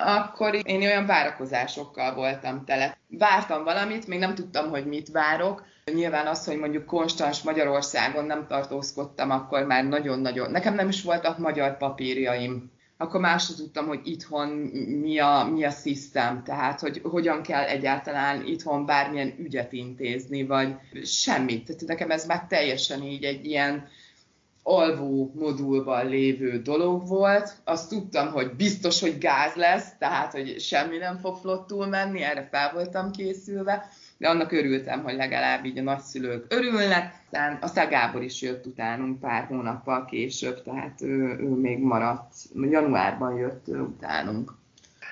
Akkor 0.00 0.58
én 0.62 0.82
olyan 0.82 1.06
várakozásokkal 1.06 2.14
voltam 2.14 2.64
tele. 2.64 2.98
Vártam 3.08 3.64
valamit, 3.64 4.06
még 4.06 4.18
nem 4.18 4.34
tudtam, 4.34 4.70
hogy 4.70 4.86
mit 4.86 5.08
várok. 5.08 5.66
Nyilván 5.94 6.26
az, 6.26 6.44
hogy 6.44 6.58
mondjuk 6.58 6.84
konstans 6.84 7.42
Magyarországon 7.42 8.24
nem 8.24 8.46
tartózkodtam, 8.46 9.30
akkor 9.30 9.62
már 9.62 9.84
nagyon-nagyon... 9.84 10.50
Nekem 10.50 10.74
nem 10.74 10.88
is 10.88 11.02
voltak 11.02 11.38
magyar 11.38 11.76
papírjaim 11.76 12.72
akkor 12.96 13.20
más 13.20 13.54
tudtam, 13.54 13.86
hogy 13.86 14.00
itthon 14.04 14.48
mi 15.00 15.18
a, 15.18 15.48
mi 15.52 15.64
a 15.64 15.70
szisztem, 15.70 16.42
tehát 16.42 16.80
hogy 16.80 17.00
hogyan 17.02 17.42
kell 17.42 17.64
egyáltalán 17.64 18.46
itthon 18.46 18.86
bármilyen 18.86 19.34
ügyet 19.38 19.72
intézni, 19.72 20.46
vagy 20.46 20.74
semmit. 21.04 21.66
Tehát 21.66 21.82
nekem 21.86 22.10
ez 22.10 22.26
már 22.26 22.46
teljesen 22.46 23.02
így 23.02 23.24
egy 23.24 23.44
ilyen 23.46 23.88
alvó 24.62 25.32
modulban 25.34 26.08
lévő 26.08 26.62
dolog 26.62 27.08
volt. 27.08 27.56
Azt 27.64 27.88
tudtam, 27.88 28.32
hogy 28.32 28.50
biztos, 28.50 29.00
hogy 29.00 29.18
gáz 29.18 29.54
lesz, 29.54 29.88
tehát, 29.98 30.32
hogy 30.32 30.60
semmi 30.60 30.96
nem 30.96 31.18
fog 31.18 31.36
flottul 31.36 31.86
menni, 31.86 32.22
erre 32.22 32.48
fel 32.50 32.72
voltam 32.72 33.10
készülve, 33.10 33.88
de 34.24 34.30
annak 34.30 34.52
örültem, 34.52 35.02
hogy 35.02 35.14
legalább 35.14 35.64
így 35.64 35.78
a 35.78 35.82
nagyszülők 35.82 36.46
örülnek. 36.48 37.14
Aztán, 37.24 37.58
aztán 37.60 37.88
Gábor 37.88 38.22
is 38.22 38.42
jött 38.42 38.66
utánunk 38.66 39.20
pár 39.20 39.44
hónappal 39.44 40.04
később, 40.04 40.62
tehát 40.62 41.02
ő, 41.02 41.36
ő 41.38 41.48
még 41.48 41.78
maradt. 41.78 42.34
Januárban 42.54 43.36
jött 43.36 43.68
utánunk. 43.68 44.52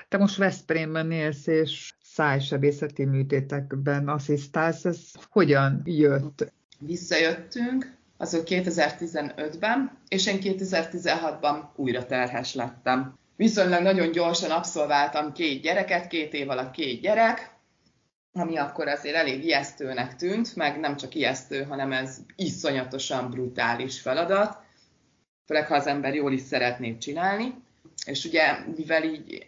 Te 0.09 0.17
most 0.17 0.37
Veszprémben 0.37 1.11
élsz, 1.11 1.47
és 1.47 1.93
szájsebészeti 2.03 3.05
műtétekben 3.05 4.07
asszisztálsz, 4.07 4.85
ez 4.85 4.99
hogyan 5.29 5.81
jött? 5.85 6.51
Visszajöttünk, 6.79 7.95
az 8.17 8.43
2015-ben, 8.45 9.97
és 10.07 10.27
én 10.27 10.39
2016-ban 10.41 11.57
újra 11.75 12.05
terhes 12.05 12.53
lettem. 12.53 13.17
Viszonylag 13.35 13.81
nagyon 13.81 14.11
gyorsan 14.11 14.51
abszolváltam 14.51 15.31
két 15.31 15.61
gyereket, 15.61 16.07
két 16.07 16.33
év 16.33 16.49
alatt 16.49 16.71
két 16.71 17.01
gyerek, 17.01 17.52
ami 18.33 18.57
akkor 18.57 18.87
azért 18.87 19.15
elég 19.15 19.43
ijesztőnek 19.43 20.15
tűnt, 20.15 20.55
meg 20.55 20.79
nem 20.79 20.95
csak 20.95 21.15
ijesztő, 21.15 21.63
hanem 21.63 21.91
ez 21.91 22.17
iszonyatosan 22.35 23.29
brutális 23.29 24.01
feladat, 24.01 24.57
főleg 25.45 25.67
ha 25.67 25.75
az 25.75 25.87
ember 25.87 26.15
jól 26.15 26.33
is 26.33 26.41
szeretné 26.41 26.97
csinálni. 26.97 27.53
És 28.05 28.25
ugye, 28.25 28.57
mivel 28.75 29.03
így 29.03 29.43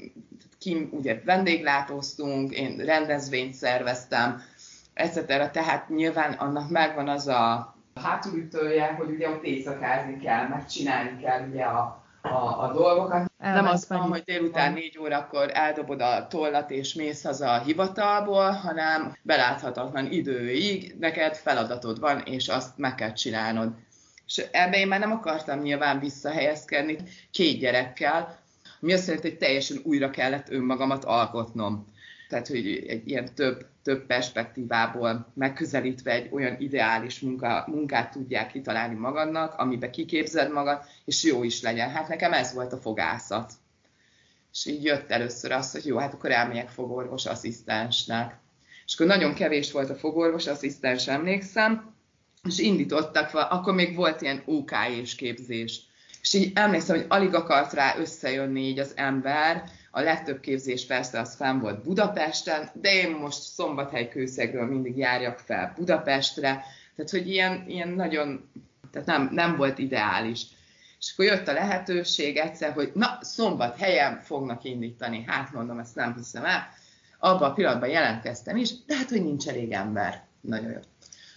kim, 0.60 0.89
ugye 0.91 1.21
vendéglátóztunk, 1.26 2.52
én 2.52 2.78
rendezvényt 2.78 3.54
szerveztem, 3.54 4.41
etc. 4.93 5.26
Tehát 5.52 5.89
nyilván 5.89 6.34
annak 6.34 6.69
megvan 6.69 7.08
az 7.08 7.28
a 7.28 7.76
hátulütője, 8.02 8.93
hogy 8.93 9.10
ugye 9.10 9.30
ott 9.30 9.43
éjszakázni 9.43 10.19
kell, 10.19 10.48
megcsinálni 10.48 11.21
kell 11.21 11.48
ugye 11.50 11.63
a, 11.63 12.05
a, 12.25 12.63
a 12.63 12.73
dolgokat. 12.73 13.31
Elvesz 13.38 13.61
nem 13.61 13.71
az 13.71 13.88
van, 13.88 13.99
hogy 13.99 14.23
délután 14.23 14.73
négy 14.73 14.97
órakor 14.99 15.49
eldobod 15.53 16.01
a 16.01 16.27
tollat 16.27 16.71
és 16.71 16.93
mész 16.93 17.23
haza 17.23 17.53
a 17.53 17.61
hivatalból, 17.61 18.51
hanem 18.51 19.17
beláthatatlan 19.21 20.11
időig 20.11 20.95
neked 20.99 21.35
feladatod 21.35 21.99
van, 21.99 22.19
és 22.19 22.47
azt 22.47 22.77
meg 22.77 22.95
kell 22.95 23.13
csinálnod. 23.13 23.73
És 24.25 24.38
ebben 24.51 24.79
én 24.79 24.88
már 24.88 24.99
nem 24.99 25.11
akartam 25.11 25.59
nyilván 25.59 25.99
visszahelyezkedni 25.99 26.97
két 27.31 27.59
gyerekkel, 27.59 28.43
mi 28.79 28.93
azt 28.93 29.07
jelenti, 29.07 29.29
hogy 29.29 29.38
teljesen 29.38 29.77
újra 29.83 30.09
kellett 30.09 30.51
önmagamat 30.51 31.03
alkotnom. 31.03 31.85
Tehát, 32.29 32.47
hogy 32.47 32.85
egy 32.88 33.07
ilyen 33.09 33.35
több, 33.35 33.65
több 33.86 34.06
perspektívából 34.06 35.32
megközelítve 35.34 36.12
egy 36.12 36.30
olyan 36.32 36.56
ideális 36.60 37.19
munka, 37.19 37.63
munkát 37.67 38.12
tudják 38.12 38.52
kitalálni 38.52 38.95
magadnak, 38.95 39.54
amiben 39.54 39.91
kiképzed 39.91 40.52
magad, 40.52 40.84
és 41.06 41.24
jó 41.24 41.43
is 41.43 41.62
legyen. 41.62 41.89
Hát 41.89 42.08
nekem 42.08 42.34
ez 42.34 42.54
volt 42.54 42.74
a 42.74 42.78
fogászat. 42.78 43.54
És 44.54 44.65
így 44.65 44.84
jött 44.84 45.12
először 45.12 45.52
az, 45.52 45.71
hogy 45.71 45.86
jó, 45.86 45.98
hát 45.98 46.13
akkor 46.13 46.32
elmegyek 46.32 46.69
fogorvos 46.69 47.26
asszisztensnek. 47.26 48.39
És 48.86 48.93
akkor 48.93 49.06
nagyon 49.06 49.34
kevés 49.34 49.71
volt 49.71 49.89
a 49.89 49.95
fogorvos 49.95 50.48
asszisztens, 50.48 51.08
emlékszem, 51.08 51.93
és 52.48 52.60
indítottak, 52.60 53.34
akkor 53.34 53.74
még 53.74 53.95
volt 53.95 54.21
ilyen 54.21 54.43
OK 54.45 54.71
és 54.89 55.15
képzés. 55.15 55.82
És 56.21 56.34
így 56.34 56.52
emlékszem, 56.56 56.95
hogy 56.95 57.06
alig 57.10 57.34
akart 57.34 57.74
rá 57.74 57.98
összejönni 57.98 58.62
így 58.62 58.80
az 58.80 58.91
ember, 58.95 59.63
a 59.95 60.01
legtöbb 60.01 60.39
képzés 60.39 60.86
persze 60.86 61.19
az 61.19 61.36
fenn 61.36 61.60
volt 61.60 61.84
Budapesten, 61.84 62.69
de 62.73 62.93
én 62.93 63.12
most 63.12 63.41
Szombathely 63.41 64.10
kőszegről 64.10 64.65
mindig 64.65 64.97
járjak 64.97 65.39
fel 65.39 65.73
Budapestre, 65.77 66.63
tehát 66.95 67.12
hogy 67.12 67.29
ilyen, 67.29 67.63
ilyen 67.67 67.89
nagyon, 67.89 68.49
tehát 68.91 69.08
nem, 69.08 69.29
nem 69.31 69.55
volt 69.55 69.77
ideális. 69.77 70.41
És 70.99 71.12
akkor 71.13 71.25
jött 71.25 71.47
a 71.47 71.53
lehetőség 71.53 72.38
egyszer, 72.38 72.73
hogy 72.73 72.91
na, 72.93 73.17
szombat 73.21 73.77
helyen 73.77 74.21
fognak 74.21 74.63
indítani. 74.63 75.23
Hát 75.27 75.53
mondom, 75.53 75.79
ezt 75.79 75.95
nem 75.95 76.15
hiszem 76.15 76.45
el. 76.45 76.67
Abban 77.19 77.49
a 77.49 77.53
pillanatban 77.53 77.89
jelentkeztem 77.89 78.55
is, 78.55 78.86
de 78.86 78.95
hát, 78.95 79.10
hogy 79.10 79.23
nincs 79.23 79.47
elég 79.47 79.71
ember. 79.71 80.23
Nagyon 80.41 80.71
jó. 80.71 80.79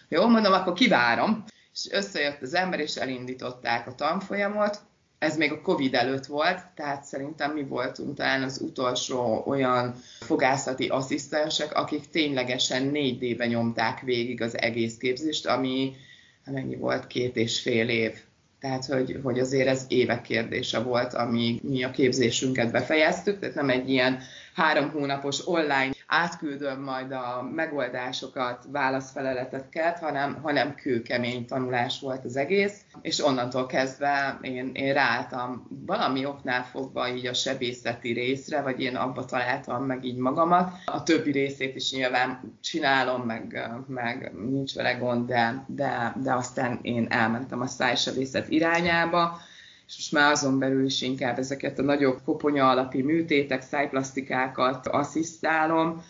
Jó, 0.08 0.28
mondom, 0.28 0.52
akkor 0.52 0.72
kivárom. 0.72 1.44
És 1.72 1.88
összejött 1.90 2.42
az 2.42 2.54
ember, 2.54 2.80
és 2.80 2.96
elindították 2.96 3.86
a 3.86 3.94
tanfolyamot, 3.94 4.80
ez 5.18 5.36
még 5.36 5.52
a 5.52 5.60
Covid 5.60 5.94
előtt 5.94 6.26
volt, 6.26 6.66
tehát 6.74 7.04
szerintem 7.04 7.52
mi 7.52 7.62
voltunk 7.62 8.16
talán 8.16 8.42
az 8.42 8.60
utolsó 8.60 9.42
olyan 9.46 9.94
fogászati 10.20 10.86
asszisztensek, 10.86 11.74
akik 11.74 12.10
ténylegesen 12.10 12.86
négy 12.86 13.36
d 13.36 13.46
nyomták 13.46 14.00
végig 14.00 14.42
az 14.42 14.58
egész 14.58 14.96
képzést, 14.96 15.46
ami 15.46 15.96
hát 16.44 16.54
mennyi 16.54 16.76
volt, 16.76 17.06
két 17.06 17.36
és 17.36 17.60
fél 17.60 17.88
év. 17.88 18.12
Tehát, 18.60 18.84
hogy, 18.84 19.20
hogy 19.22 19.38
azért 19.38 19.68
ez 19.68 19.84
évek 19.88 20.22
kérdése 20.22 20.78
volt, 20.78 21.14
amíg 21.14 21.62
mi 21.62 21.82
a 21.84 21.90
képzésünket 21.90 22.70
befejeztük, 22.70 23.38
tehát 23.38 23.54
nem 23.54 23.70
egy 23.70 23.90
ilyen 23.90 24.20
három 24.54 24.90
hónapos 24.90 25.46
online 25.48 25.90
átküldöm 26.10 26.80
majd 26.80 27.12
a 27.12 27.48
megoldásokat, 27.54 28.64
válaszfeleleteket, 28.72 29.98
hanem, 29.98 30.38
hanem 30.42 30.74
kőkemény 30.74 31.46
tanulás 31.46 32.00
volt 32.00 32.24
az 32.24 32.36
egész, 32.36 32.84
és 33.02 33.24
onnantól 33.24 33.66
kezdve 33.66 34.38
én, 34.42 34.70
én 34.74 34.92
ráálltam 34.92 35.66
valami 35.86 36.24
oknál 36.24 36.64
fogva 36.64 37.08
így 37.08 37.26
a 37.26 37.34
sebészeti 37.34 38.12
részre, 38.12 38.62
vagy 38.62 38.80
én 38.80 38.96
abba 38.96 39.24
találtam 39.24 39.84
meg 39.84 40.04
így 40.04 40.16
magamat. 40.16 40.72
A 40.84 41.02
többi 41.02 41.30
részét 41.30 41.76
is 41.76 41.92
nyilván 41.92 42.58
csinálom, 42.60 43.22
meg, 43.22 43.68
meg 43.86 44.32
nincs 44.50 44.74
vele 44.74 44.92
gond, 44.92 45.28
de, 45.28 45.64
de, 45.66 46.14
de 46.22 46.34
aztán 46.34 46.78
én 46.82 47.06
elmentem 47.10 47.60
a 47.60 47.66
szájsebészet 47.66 48.48
irányába, 48.48 49.40
és 49.88 49.96
most 49.96 50.12
már 50.12 50.32
azon 50.32 50.58
belül 50.58 50.84
is 50.84 51.02
inkább 51.02 51.38
ezeket 51.38 51.78
a 51.78 51.82
nagyobb 51.82 52.20
koponya 52.24 52.70
alapi 52.70 53.02
műtétek, 53.02 53.62
szájplasztikákat 53.62 54.86
asszisztálom, 54.86 56.02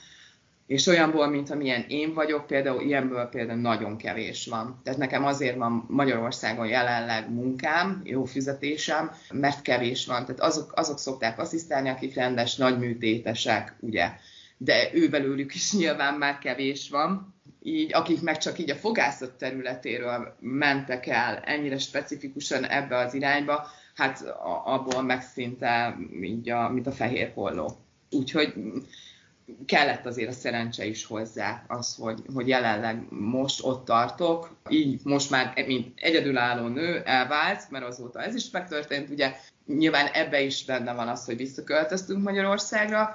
és 0.67 0.87
olyanból, 0.87 1.29
mint 1.29 1.51
amilyen 1.51 1.85
én 1.89 2.15
vagyok, 2.15 2.47
például 2.47 2.83
ilyenből 2.83 3.25
például 3.25 3.61
nagyon 3.61 3.97
kevés 3.97 4.47
van. 4.47 4.81
Tehát 4.85 4.99
nekem 4.99 5.25
azért 5.25 5.57
van 5.57 5.85
Magyarországon 5.89 6.67
jelenleg 6.67 7.33
munkám, 7.33 8.01
jó 8.05 8.25
fizetésem, 8.25 9.11
mert 9.33 9.63
kevés 9.63 10.07
van. 10.07 10.25
Tehát 10.25 10.41
azok, 10.41 10.73
azok 10.75 10.99
szokták 10.99 11.39
asszisztálni, 11.39 11.89
akik 11.89 12.15
rendes 12.15 12.57
nagy 12.57 12.79
műtétesek, 12.79 13.77
ugye. 13.81 14.11
De 14.57 14.91
ő 14.93 15.09
belőlük 15.09 15.55
is 15.55 15.73
nyilván 15.73 16.15
már 16.15 16.39
kevés 16.39 16.91
van. 16.91 17.38
Így, 17.63 17.95
akik 17.95 18.23
meg 18.23 18.39
csak 18.39 18.59
így 18.59 18.71
a 18.71 18.75
fogászat 18.75 19.31
területéről 19.31 20.37
mentek 20.41 21.07
el 21.07 21.37
ennyire 21.37 21.79
specifikusan 21.79 22.65
ebbe 22.65 22.97
az 22.97 23.15
irányba, 23.15 23.67
hát 23.95 24.21
abból 24.65 25.03
meg 25.03 25.23
szinte 25.23 25.97
így 26.23 26.51
a, 26.51 26.69
mint 26.69 26.87
a 26.87 26.93
fehér 26.93 27.31
holló. 27.35 27.77
Úgyhogy 28.11 28.55
kellett 29.67 30.07
azért 30.07 30.29
a 30.29 30.33
szerencse 30.33 30.87
is 30.87 31.05
hozzá, 31.05 31.65
az, 31.67 31.95
hogy, 31.95 32.23
hogy 32.35 32.49
jelenleg 32.49 33.07
most 33.11 33.65
ott 33.65 33.85
tartok, 33.85 34.57
így 34.69 35.01
most 35.05 35.31
már, 35.31 35.65
mint 35.67 36.01
egyedülálló 36.01 36.67
nő 36.67 37.03
elvált, 37.05 37.71
mert 37.71 37.85
azóta 37.85 38.23
ez 38.23 38.35
is 38.35 38.51
megtörtént, 38.51 39.11
ugye. 39.11 39.35
Nyilván 39.67 40.07
ebbe 40.07 40.41
is 40.41 40.65
benne 40.65 40.93
van 40.93 41.09
az, 41.09 41.25
hogy 41.25 41.37
visszaköltöztünk 41.37 42.23
Magyarországra, 42.23 43.13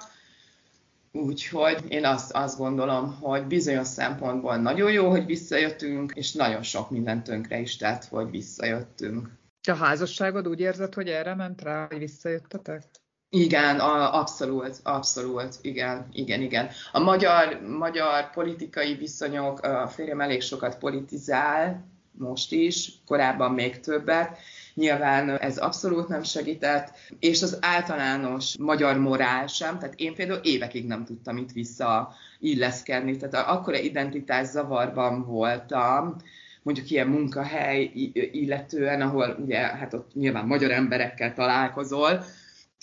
Úgyhogy 1.17 1.83
én 1.87 2.05
azt, 2.05 2.31
azt 2.31 2.57
gondolom, 2.57 3.17
hogy 3.21 3.45
bizonyos 3.45 3.87
szempontból 3.87 4.55
nagyon 4.55 4.91
jó, 4.91 5.09
hogy 5.09 5.25
visszajöttünk, 5.25 6.11
és 6.15 6.33
nagyon 6.33 6.63
sok 6.63 6.89
minden 6.89 7.23
tönkre 7.23 7.59
is 7.59 7.77
tett, 7.77 8.05
hogy 8.05 8.29
visszajöttünk. 8.29 9.29
A 9.67 9.73
házasságod 9.73 10.47
úgy 10.47 10.59
érzed, 10.59 10.93
hogy 10.93 11.07
erre 11.07 11.35
ment 11.35 11.61
rá, 11.61 11.87
hogy 11.87 11.97
visszajöttetek? 11.97 12.83
Igen, 13.29 13.79
a, 13.79 14.19
abszolút, 14.19 14.79
abszolút, 14.83 15.57
igen, 15.61 16.07
igen, 16.11 16.41
igen. 16.41 16.69
A 16.91 16.99
magyar, 16.99 17.61
magyar 17.77 18.29
politikai 18.29 18.95
viszonyok, 18.95 19.59
a 19.61 19.87
férjem 19.87 20.21
elég 20.21 20.41
sokat 20.41 20.77
politizál, 20.77 21.85
most 22.11 22.51
is, 22.51 22.91
korábban 23.05 23.51
még 23.53 23.79
többet, 23.79 24.37
Nyilván 24.73 25.29
ez 25.29 25.57
abszolút 25.57 26.07
nem 26.07 26.23
segített, 26.23 26.91
és 27.19 27.41
az 27.41 27.57
általános 27.61 28.57
magyar 28.57 28.97
morál 28.97 29.47
sem, 29.47 29.79
tehát 29.79 29.95
én 29.97 30.15
például 30.15 30.39
évekig 30.43 30.87
nem 30.87 31.05
tudtam 31.05 31.37
itt 31.37 31.51
visszailleszkedni, 31.51 33.17
tehát 33.17 33.47
akkora 33.47 33.77
identitás 33.77 34.47
zavarban 34.47 35.25
voltam, 35.25 36.15
mondjuk 36.63 36.89
ilyen 36.91 37.07
munkahely 37.07 37.91
illetően, 38.31 39.01
ahol 39.01 39.37
ugye 39.39 39.57
hát 39.57 39.93
ott 39.93 40.13
nyilván 40.13 40.45
magyar 40.45 40.71
emberekkel 40.71 41.33
találkozol, 41.33 42.23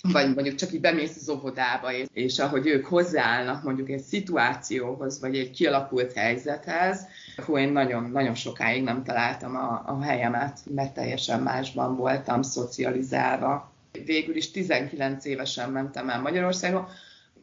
vagy 0.01 0.33
mondjuk 0.33 0.55
csak 0.55 0.73
így 0.73 0.81
bemész 0.81 1.15
az 1.15 1.29
óvodába, 1.29 1.93
és, 1.93 2.07
és 2.13 2.39
ahogy 2.39 2.67
ők 2.67 2.85
hozzáállnak 2.85 3.63
mondjuk 3.63 3.89
egy 3.89 4.01
szituációhoz, 4.01 5.19
vagy 5.19 5.37
egy 5.37 5.51
kialakult 5.51 6.13
helyzethez, 6.13 7.07
akkor 7.37 7.59
én 7.59 7.71
nagyon, 7.71 8.09
nagyon 8.11 8.35
sokáig 8.35 8.83
nem 8.83 9.03
találtam 9.03 9.55
a, 9.55 9.83
a 9.85 10.01
helyemet, 10.01 10.59
mert 10.75 10.93
teljesen 10.93 11.41
másban 11.41 11.95
voltam 11.95 12.41
szocializálva. 12.41 13.71
Végül 14.05 14.35
is 14.35 14.51
19 14.51 15.25
évesen 15.25 15.69
mentem 15.69 16.09
el 16.09 16.21
Magyarországon. 16.21 16.87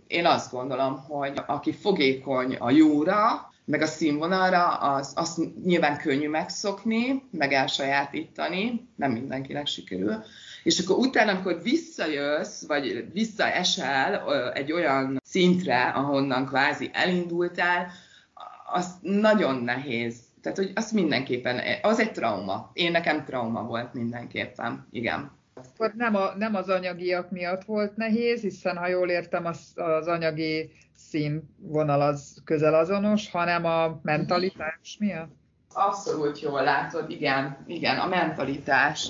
Én 0.06 0.26
azt 0.26 0.50
gondolom, 0.50 1.04
hogy 1.08 1.40
aki 1.46 1.72
fogékony 1.72 2.54
a 2.54 2.70
jóra, 2.70 3.50
meg 3.64 3.82
a 3.82 3.86
színvonalra, 3.86 4.66
az, 4.68 5.12
azt 5.14 5.38
nyilván 5.64 5.98
könnyű 5.98 6.28
megszokni, 6.28 7.22
meg 7.30 7.52
elsajátítani, 7.52 8.88
nem 8.96 9.12
mindenkinek 9.12 9.66
sikerül. 9.66 10.24
És 10.68 10.78
akkor 10.78 10.96
utána, 10.96 11.32
amikor 11.32 11.62
visszajössz, 11.62 12.66
vagy 12.66 13.12
visszaesel 13.12 14.32
egy 14.52 14.72
olyan 14.72 15.20
szintre, 15.24 15.82
ahonnan 15.82 16.46
kvázi 16.46 16.90
elindultál, 16.92 17.86
az 18.72 18.94
nagyon 19.00 19.62
nehéz. 19.62 20.16
Tehát, 20.42 20.58
hogy 20.58 20.72
az 20.74 20.92
mindenképpen, 20.92 21.60
az 21.82 22.00
egy 22.00 22.12
trauma. 22.12 22.70
Én 22.72 22.90
nekem 22.90 23.24
trauma 23.24 23.62
volt 23.62 23.94
mindenképpen, 23.94 24.86
igen. 24.90 25.30
Akkor 25.54 25.92
nem, 25.96 26.14
a, 26.14 26.34
nem 26.36 26.54
az 26.54 26.68
anyagiak 26.68 27.30
miatt 27.30 27.64
volt 27.64 27.96
nehéz, 27.96 28.40
hiszen 28.40 28.76
ha 28.76 28.88
jól 28.88 29.08
értem, 29.08 29.46
az, 29.46 29.72
az 29.74 30.06
anyagi 30.06 30.72
színvonal 30.96 32.00
az 32.00 32.42
közel 32.44 32.74
azonos, 32.74 33.30
hanem 33.30 33.64
a 33.64 34.00
mentalitás 34.02 34.96
miatt? 34.98 35.30
Abszolút 35.72 36.40
jól 36.40 36.62
látod, 36.62 37.10
igen, 37.10 37.64
igen, 37.66 37.98
a 37.98 38.06
mentalitás. 38.06 39.08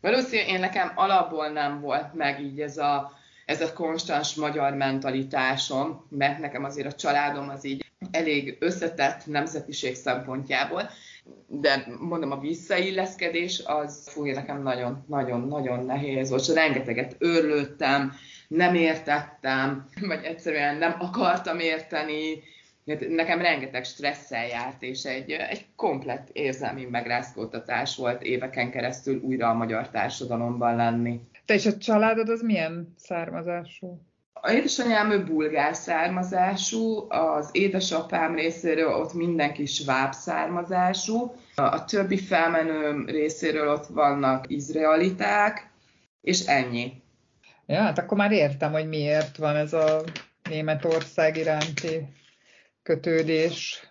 Valószínűleg 0.00 0.48
én 0.48 0.60
nekem 0.60 0.92
alapból 0.94 1.48
nem 1.48 1.80
volt 1.80 2.14
meg 2.14 2.40
így 2.40 2.60
ez 2.60 2.76
a, 2.76 3.12
ez 3.44 3.60
a 3.60 3.72
konstans 3.72 4.34
magyar 4.34 4.74
mentalitásom, 4.74 6.06
mert 6.08 6.38
nekem 6.38 6.64
azért 6.64 6.86
a 6.86 6.96
családom 6.96 7.48
az 7.48 7.64
így 7.64 7.84
elég 8.10 8.56
összetett 8.60 9.26
nemzetiség 9.26 9.94
szempontjából, 9.94 10.90
de 11.46 11.86
mondom, 12.00 12.30
a 12.30 12.40
visszailleszkedés 12.40 13.62
az 13.64 14.08
fúj, 14.08 14.30
nekem 14.30 14.62
nagyon-nagyon-nagyon 14.62 15.84
nehéz 15.84 16.28
volt, 16.28 16.42
és 16.42 16.54
rengeteget 16.54 17.16
örlődtem, 17.18 18.12
nem 18.48 18.74
értettem, 18.74 19.88
vagy 20.00 20.24
egyszerűen 20.24 20.76
nem 20.76 20.96
akartam 20.98 21.58
érteni, 21.58 22.42
nekem 23.08 23.40
rengeteg 23.40 23.84
stresszel 23.84 24.46
járt, 24.46 24.82
és 24.82 25.04
egy, 25.04 25.30
egy 25.30 25.66
komplett 25.76 26.28
érzelmi 26.32 26.84
megrázkódtatás 26.84 27.96
volt 27.96 28.22
éveken 28.22 28.70
keresztül 28.70 29.20
újra 29.20 29.48
a 29.48 29.54
magyar 29.54 29.88
társadalomban 29.88 30.76
lenni. 30.76 31.20
Te 31.44 31.54
és 31.54 31.66
a 31.66 31.76
családod 31.76 32.28
az 32.28 32.42
milyen 32.42 32.94
származású? 32.96 34.00
A 34.32 34.50
édesanyám 34.50 35.10
ő 35.10 35.24
bulgár 35.24 35.74
származású, 35.74 37.06
az 37.08 37.48
édesapám 37.52 38.34
részéről 38.34 38.92
ott 38.92 39.12
mindenki 39.12 39.66
sváb 39.66 40.12
származású, 40.12 41.34
a 41.54 41.84
többi 41.84 42.18
felmenő 42.18 43.04
részéről 43.06 43.68
ott 43.68 43.86
vannak 43.86 44.44
izraeliták, 44.48 45.70
és 46.20 46.46
ennyi. 46.46 46.92
Ja, 47.66 47.80
hát 47.80 47.98
akkor 47.98 48.16
már 48.16 48.32
értem, 48.32 48.72
hogy 48.72 48.88
miért 48.88 49.36
van 49.36 49.56
ez 49.56 49.72
a 49.72 50.00
Németország 50.48 51.36
iránti 51.36 52.06
kötődés. 52.88 53.82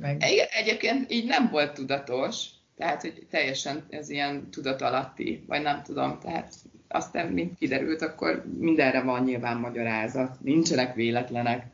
Meg... 0.00 0.22
Egyébként 0.60 1.12
így 1.12 1.26
nem 1.26 1.48
volt 1.50 1.74
tudatos, 1.74 2.46
tehát 2.76 3.00
hogy 3.00 3.26
teljesen 3.30 3.86
ez 3.90 4.10
ilyen 4.10 4.50
tudatalatti, 4.50 5.44
vagy 5.46 5.62
nem 5.62 5.82
tudom, 5.82 6.18
tehát 6.18 6.54
aztán, 6.88 7.26
mint 7.26 7.58
kiderült, 7.58 8.02
akkor 8.02 8.44
mindenre 8.58 9.02
van 9.02 9.22
nyilván 9.22 9.56
magyarázat, 9.56 10.40
nincsenek 10.40 10.94
véletlenek. 10.94 11.66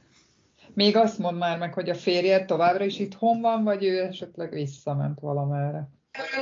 Még 0.75 0.97
azt 0.97 1.19
mond 1.19 1.39
már 1.39 1.59
meg, 1.59 1.75
hogy 1.75 1.91
a 1.91 1.95
férjed 1.95 2.45
továbbra 2.47 2.85
is 2.85 2.99
itthon 2.99 3.41
van, 3.41 3.65
vagy 3.65 3.85
ő 3.85 4.01
esetleg 4.03 4.53
visszament 4.53 5.21
valamerre? 5.21 5.89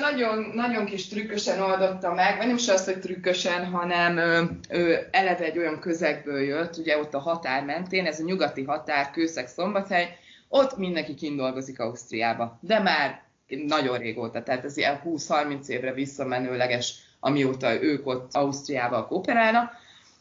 Nagyon, 0.01 0.51
nagyon 0.55 0.85
kis 0.85 1.09
trükkösen 1.09 1.61
oldotta 1.61 2.15
meg, 2.15 2.37
vagy 2.37 2.47
nem 2.47 2.57
is 2.57 2.69
az, 2.69 2.85
hogy 2.85 3.01
trükkösen, 3.01 3.67
hanem 3.67 4.19
ő, 4.19 4.59
ő 4.69 5.09
eleve 5.11 5.45
egy 5.45 5.59
olyan 5.59 5.81
közegből 5.81 6.41
jött, 6.41 6.77
ugye 6.77 6.99
ott 6.99 7.15
a 7.15 7.19
határ 7.19 7.65
mentén, 7.65 8.07
ez 8.07 8.21
a 8.21 8.25
nyugati 8.25 8.65
határ, 8.65 9.11
Kőszeg 9.11 9.47
Szombathely, 9.47 10.17
ott 10.49 10.77
mindenki 10.77 11.15
kint 11.15 11.37
dolgozik 11.37 11.81
Ausztriába, 11.81 12.59
de 12.61 12.79
már 12.79 13.23
nagyon 13.67 13.99
régóta, 13.99 14.43
tehát 14.43 14.65
ez 14.65 14.77
ilyen 14.77 15.01
20-30 15.05 15.67
évre 15.67 15.93
visszamenőleges, 15.93 16.95
amióta 17.21 17.83
ők 17.83 18.07
ott 18.07 18.35
Ausztriával 18.35 19.07
kooperálnak, 19.07 19.73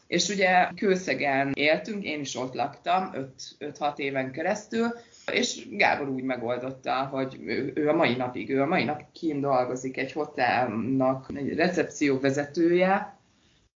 és 0.06 0.28
ugye 0.28 0.68
Kőszegen 0.76 1.52
éltünk, 1.54 2.04
én 2.04 2.20
is 2.20 2.36
ott 2.36 2.54
laktam 2.54 3.10
5-6 3.60 3.98
éven 3.98 4.32
keresztül, 4.32 4.94
és 5.32 5.68
Gábor 5.70 6.08
úgy 6.08 6.22
megoldotta, 6.22 6.92
hogy 6.92 7.38
ő, 7.46 7.72
ő 7.74 7.88
a 7.88 7.96
mai 7.96 8.16
napig, 8.16 8.50
ő 8.50 8.62
a 8.62 8.66
mai 8.66 8.84
napig 8.84 9.06
kint 9.12 9.40
dolgozik 9.40 9.96
egy 9.96 10.12
hotelnak, 10.12 11.26
egy 11.34 11.54
recepcióvezetője, 11.54 13.18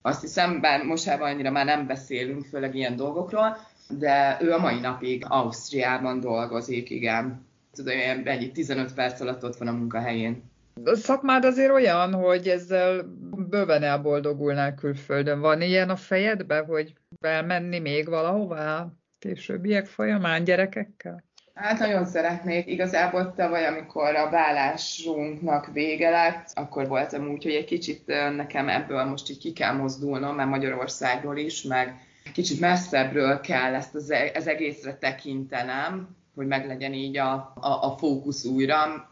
azt 0.03 0.21
hiszem, 0.21 0.61
bár 0.61 0.85
mostában 0.85 1.31
annyira 1.31 1.51
már 1.51 1.65
nem 1.65 1.87
beszélünk, 1.87 2.45
főleg 2.45 2.75
ilyen 2.75 2.97
dolgokról, 2.97 3.57
de 3.99 4.39
ő 4.41 4.53
a 4.53 4.59
mai 4.59 4.81
napig 4.81 5.25
Ausztriában 5.29 6.21
dolgozik, 6.21 6.91
igen. 6.91 7.49
Tudom, 7.73 7.95
egy 8.25 8.53
15 8.53 8.95
perc 8.95 9.21
alatt 9.21 9.45
ott 9.45 9.57
van 9.57 9.69
a 9.69 9.73
munkahelyén. 9.73 10.43
A 10.85 10.95
szakmád 10.95 11.45
azért 11.45 11.73
olyan, 11.73 12.15
hogy 12.15 12.49
ezzel 12.49 13.03
bőven 13.49 13.83
elboldogulnál 13.83 14.75
külföldön. 14.75 15.41
Van 15.41 15.63
ilyen 15.63 15.91
a 15.91 15.97
fejedbe, 15.97 16.59
hogy 16.59 16.93
elmenni 17.21 17.79
még 17.79 18.09
valahová 18.09 18.93
későbbiek 19.19 19.87
folyamán 19.87 20.45
gyerekekkel? 20.45 21.25
Hát 21.55 21.79
nagyon 21.79 22.05
szeretnék. 22.05 22.67
Igazából 22.67 23.35
tavaly, 23.37 23.67
amikor 23.67 24.15
a 24.15 24.31
vállásunknak 24.31 25.73
vége 25.73 26.11
lett, 26.11 26.51
akkor 26.55 26.89
voltam 26.89 27.29
úgy, 27.29 27.43
hogy 27.43 27.55
egy 27.55 27.65
kicsit 27.65 28.07
nekem 28.37 28.69
ebből 28.69 29.05
most 29.05 29.31
így 29.31 29.39
ki 29.39 29.53
kell 29.53 29.73
mozdulnom, 29.73 30.35
mert 30.35 30.49
Magyarországról 30.49 31.37
is, 31.37 31.63
meg 31.63 31.95
kicsit 32.33 32.61
messzebbről 32.61 33.41
kell 33.41 33.75
ezt 33.75 33.95
az, 33.95 34.11
e-, 34.11 34.33
az 34.35 34.47
egészre 34.47 34.97
tekintenem, 34.97 36.17
hogy 36.35 36.47
meglegyen 36.47 36.93
így 36.93 37.17
a, 37.17 37.33
a, 37.55 37.69
a 37.83 37.97
fókusz 37.99 38.45
újra. 38.45 39.09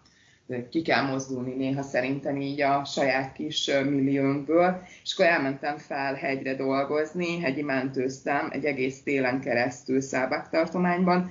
Ki 0.70 0.82
kell 0.82 1.02
mozdulni 1.02 1.54
néha 1.54 1.82
szerintem 1.82 2.40
így 2.40 2.60
a 2.60 2.84
saját 2.84 3.32
kis 3.32 3.70
milliónkből, 3.84 4.82
és 5.02 5.14
akkor 5.14 5.26
elmentem 5.26 5.76
fel 5.76 6.14
hegyre 6.14 6.54
dolgozni, 6.54 7.40
hegyi 7.40 7.62
mentőztem 7.62 8.48
egy 8.52 8.64
egész 8.64 9.02
télen 9.02 9.40
keresztül 9.40 10.00
Szábák 10.00 10.48
tartományban, 10.48 11.30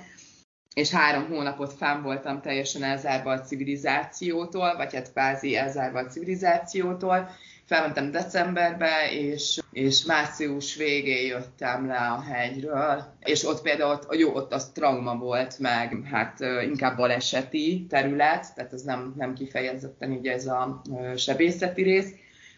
és 0.78 0.90
három 0.90 1.28
hónapot 1.28 1.74
fenn 1.74 2.02
voltam 2.02 2.42
teljesen 2.42 2.84
elzárva 2.84 3.32
a 3.32 3.42
civilizációtól, 3.42 4.76
vagy 4.76 4.94
hát 4.94 5.12
kvázi 5.12 5.56
elzárva 5.56 6.00
a 6.00 6.06
civilizációtól. 6.06 7.30
Felmentem 7.66 8.12
decemberbe, 8.12 9.12
és, 9.12 9.60
és 9.72 10.04
március 10.04 10.76
végén 10.76 11.26
jöttem 11.26 11.88
le 11.88 11.98
a 11.98 12.22
hegyről, 12.22 13.04
és 13.24 13.46
ott 13.46 13.62
például, 13.62 13.92
ott, 13.92 14.16
jó, 14.16 14.34
ott 14.34 14.54
az 14.54 14.72
trauma 14.74 15.16
volt, 15.16 15.60
meg 15.60 15.98
hát 16.12 16.40
inkább 16.64 16.98
baleseti 16.98 17.86
terület, 17.90 18.56
tehát 18.56 18.74
ez 18.74 18.82
nem, 18.82 19.14
nem 19.18 19.34
kifejezetten 19.34 20.12
így 20.12 20.28
ez 20.28 20.48
a 20.48 20.82
sebészeti 21.16 21.84
rész, 21.84 22.12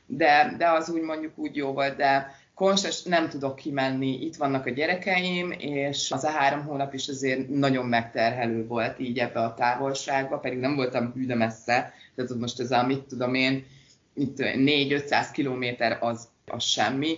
de, 0.05 0.55
de 0.57 0.69
az 0.69 0.89
úgy 0.89 1.01
mondjuk 1.01 1.37
úgy 1.37 1.55
jó 1.55 1.73
volt, 1.73 1.95
de 1.95 2.35
konstant 2.59 3.05
nem 3.05 3.29
tudok 3.29 3.55
kimenni, 3.55 4.21
itt 4.21 4.35
vannak 4.35 4.65
a 4.65 4.69
gyerekeim, 4.69 5.51
és 5.57 6.11
az 6.11 6.23
a 6.23 6.29
három 6.29 6.63
hónap 6.63 6.93
is 6.93 7.07
azért 7.07 7.49
nagyon 7.49 7.85
megterhelő 7.85 8.67
volt 8.67 8.99
így 8.99 9.19
ebbe 9.19 9.39
a 9.39 9.53
távolságba, 9.53 10.37
pedig 10.37 10.59
nem 10.59 10.75
voltam 10.75 11.11
hűde 11.13 11.35
messze, 11.35 11.93
tehát 12.15 12.35
most 12.39 12.59
ez 12.59 12.71
a, 12.71 12.85
mit 12.85 13.01
tudom 13.01 13.33
én, 13.33 13.65
itt 14.13 14.37
4-500 14.37 15.27
kilométer 15.33 15.97
az, 16.01 16.27
az 16.45 16.63
semmi, 16.63 17.17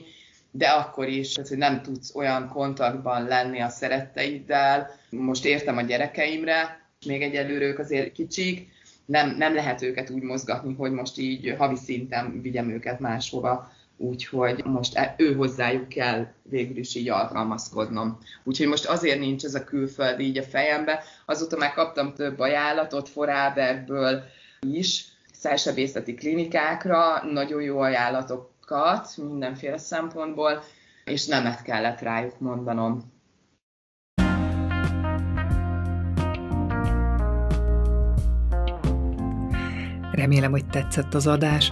de 0.52 0.68
akkor 0.68 1.08
is, 1.08 1.32
tehát, 1.32 1.50
hogy 1.50 1.58
nem 1.58 1.82
tudsz 1.82 2.16
olyan 2.16 2.48
kontaktban 2.48 3.24
lenni 3.24 3.60
a 3.60 3.70
szeretteiddel. 3.70 4.90
Most 5.10 5.46
értem 5.46 5.78
a 5.78 5.82
gyerekeimre, 5.82 6.82
még 7.06 7.22
egyelőre 7.22 7.66
ők 7.66 7.80
azért 7.80 8.12
kicsik, 8.12 8.70
nem, 9.06 9.36
nem 9.38 9.54
lehet 9.54 9.82
őket 9.82 10.10
úgy 10.10 10.22
mozgatni, 10.22 10.74
hogy 10.74 10.92
most 10.92 11.18
így 11.18 11.56
havi 11.58 11.76
szinten 11.76 12.42
vigyem 12.42 12.70
őket 12.70 13.00
máshova 13.00 13.72
úgyhogy 14.02 14.66
most 14.66 14.96
e, 14.96 15.16
ő 15.18 15.36
hozzájuk 15.36 15.90
kell 15.90 16.28
végül 16.44 16.78
is 16.78 16.96
így 16.96 17.10
alkalmazkodnom. 17.10 18.18
Úgyhogy 18.44 18.68
most 18.68 18.86
azért 18.86 19.20
nincs 19.20 19.44
ez 19.44 19.56
a 19.56 19.64
külföld 19.64 20.20
így 20.20 20.38
a 20.38 20.44
fejembe. 20.44 21.04
Azóta 21.26 21.58
már 21.58 21.74
kaptam 21.74 22.14
több 22.14 22.40
ajánlatot 22.40 23.10
Foráberből 23.10 24.24
is, 24.68 25.06
szájsebészeti 25.34 26.14
klinikákra, 26.14 27.24
nagyon 27.32 27.62
jó 27.62 27.80
ajánlatokat 27.80 29.18
mindenféle 29.18 29.78
szempontból, 29.78 30.64
és 31.06 31.26
nemet 31.26 31.62
kellett 31.62 32.00
rájuk 32.00 32.40
mondanom. 32.40 33.12
Remélem, 40.12 40.52
hogy 40.52 40.66
tetszett 40.66 41.14
az 41.14 41.28
adás. 41.28 41.72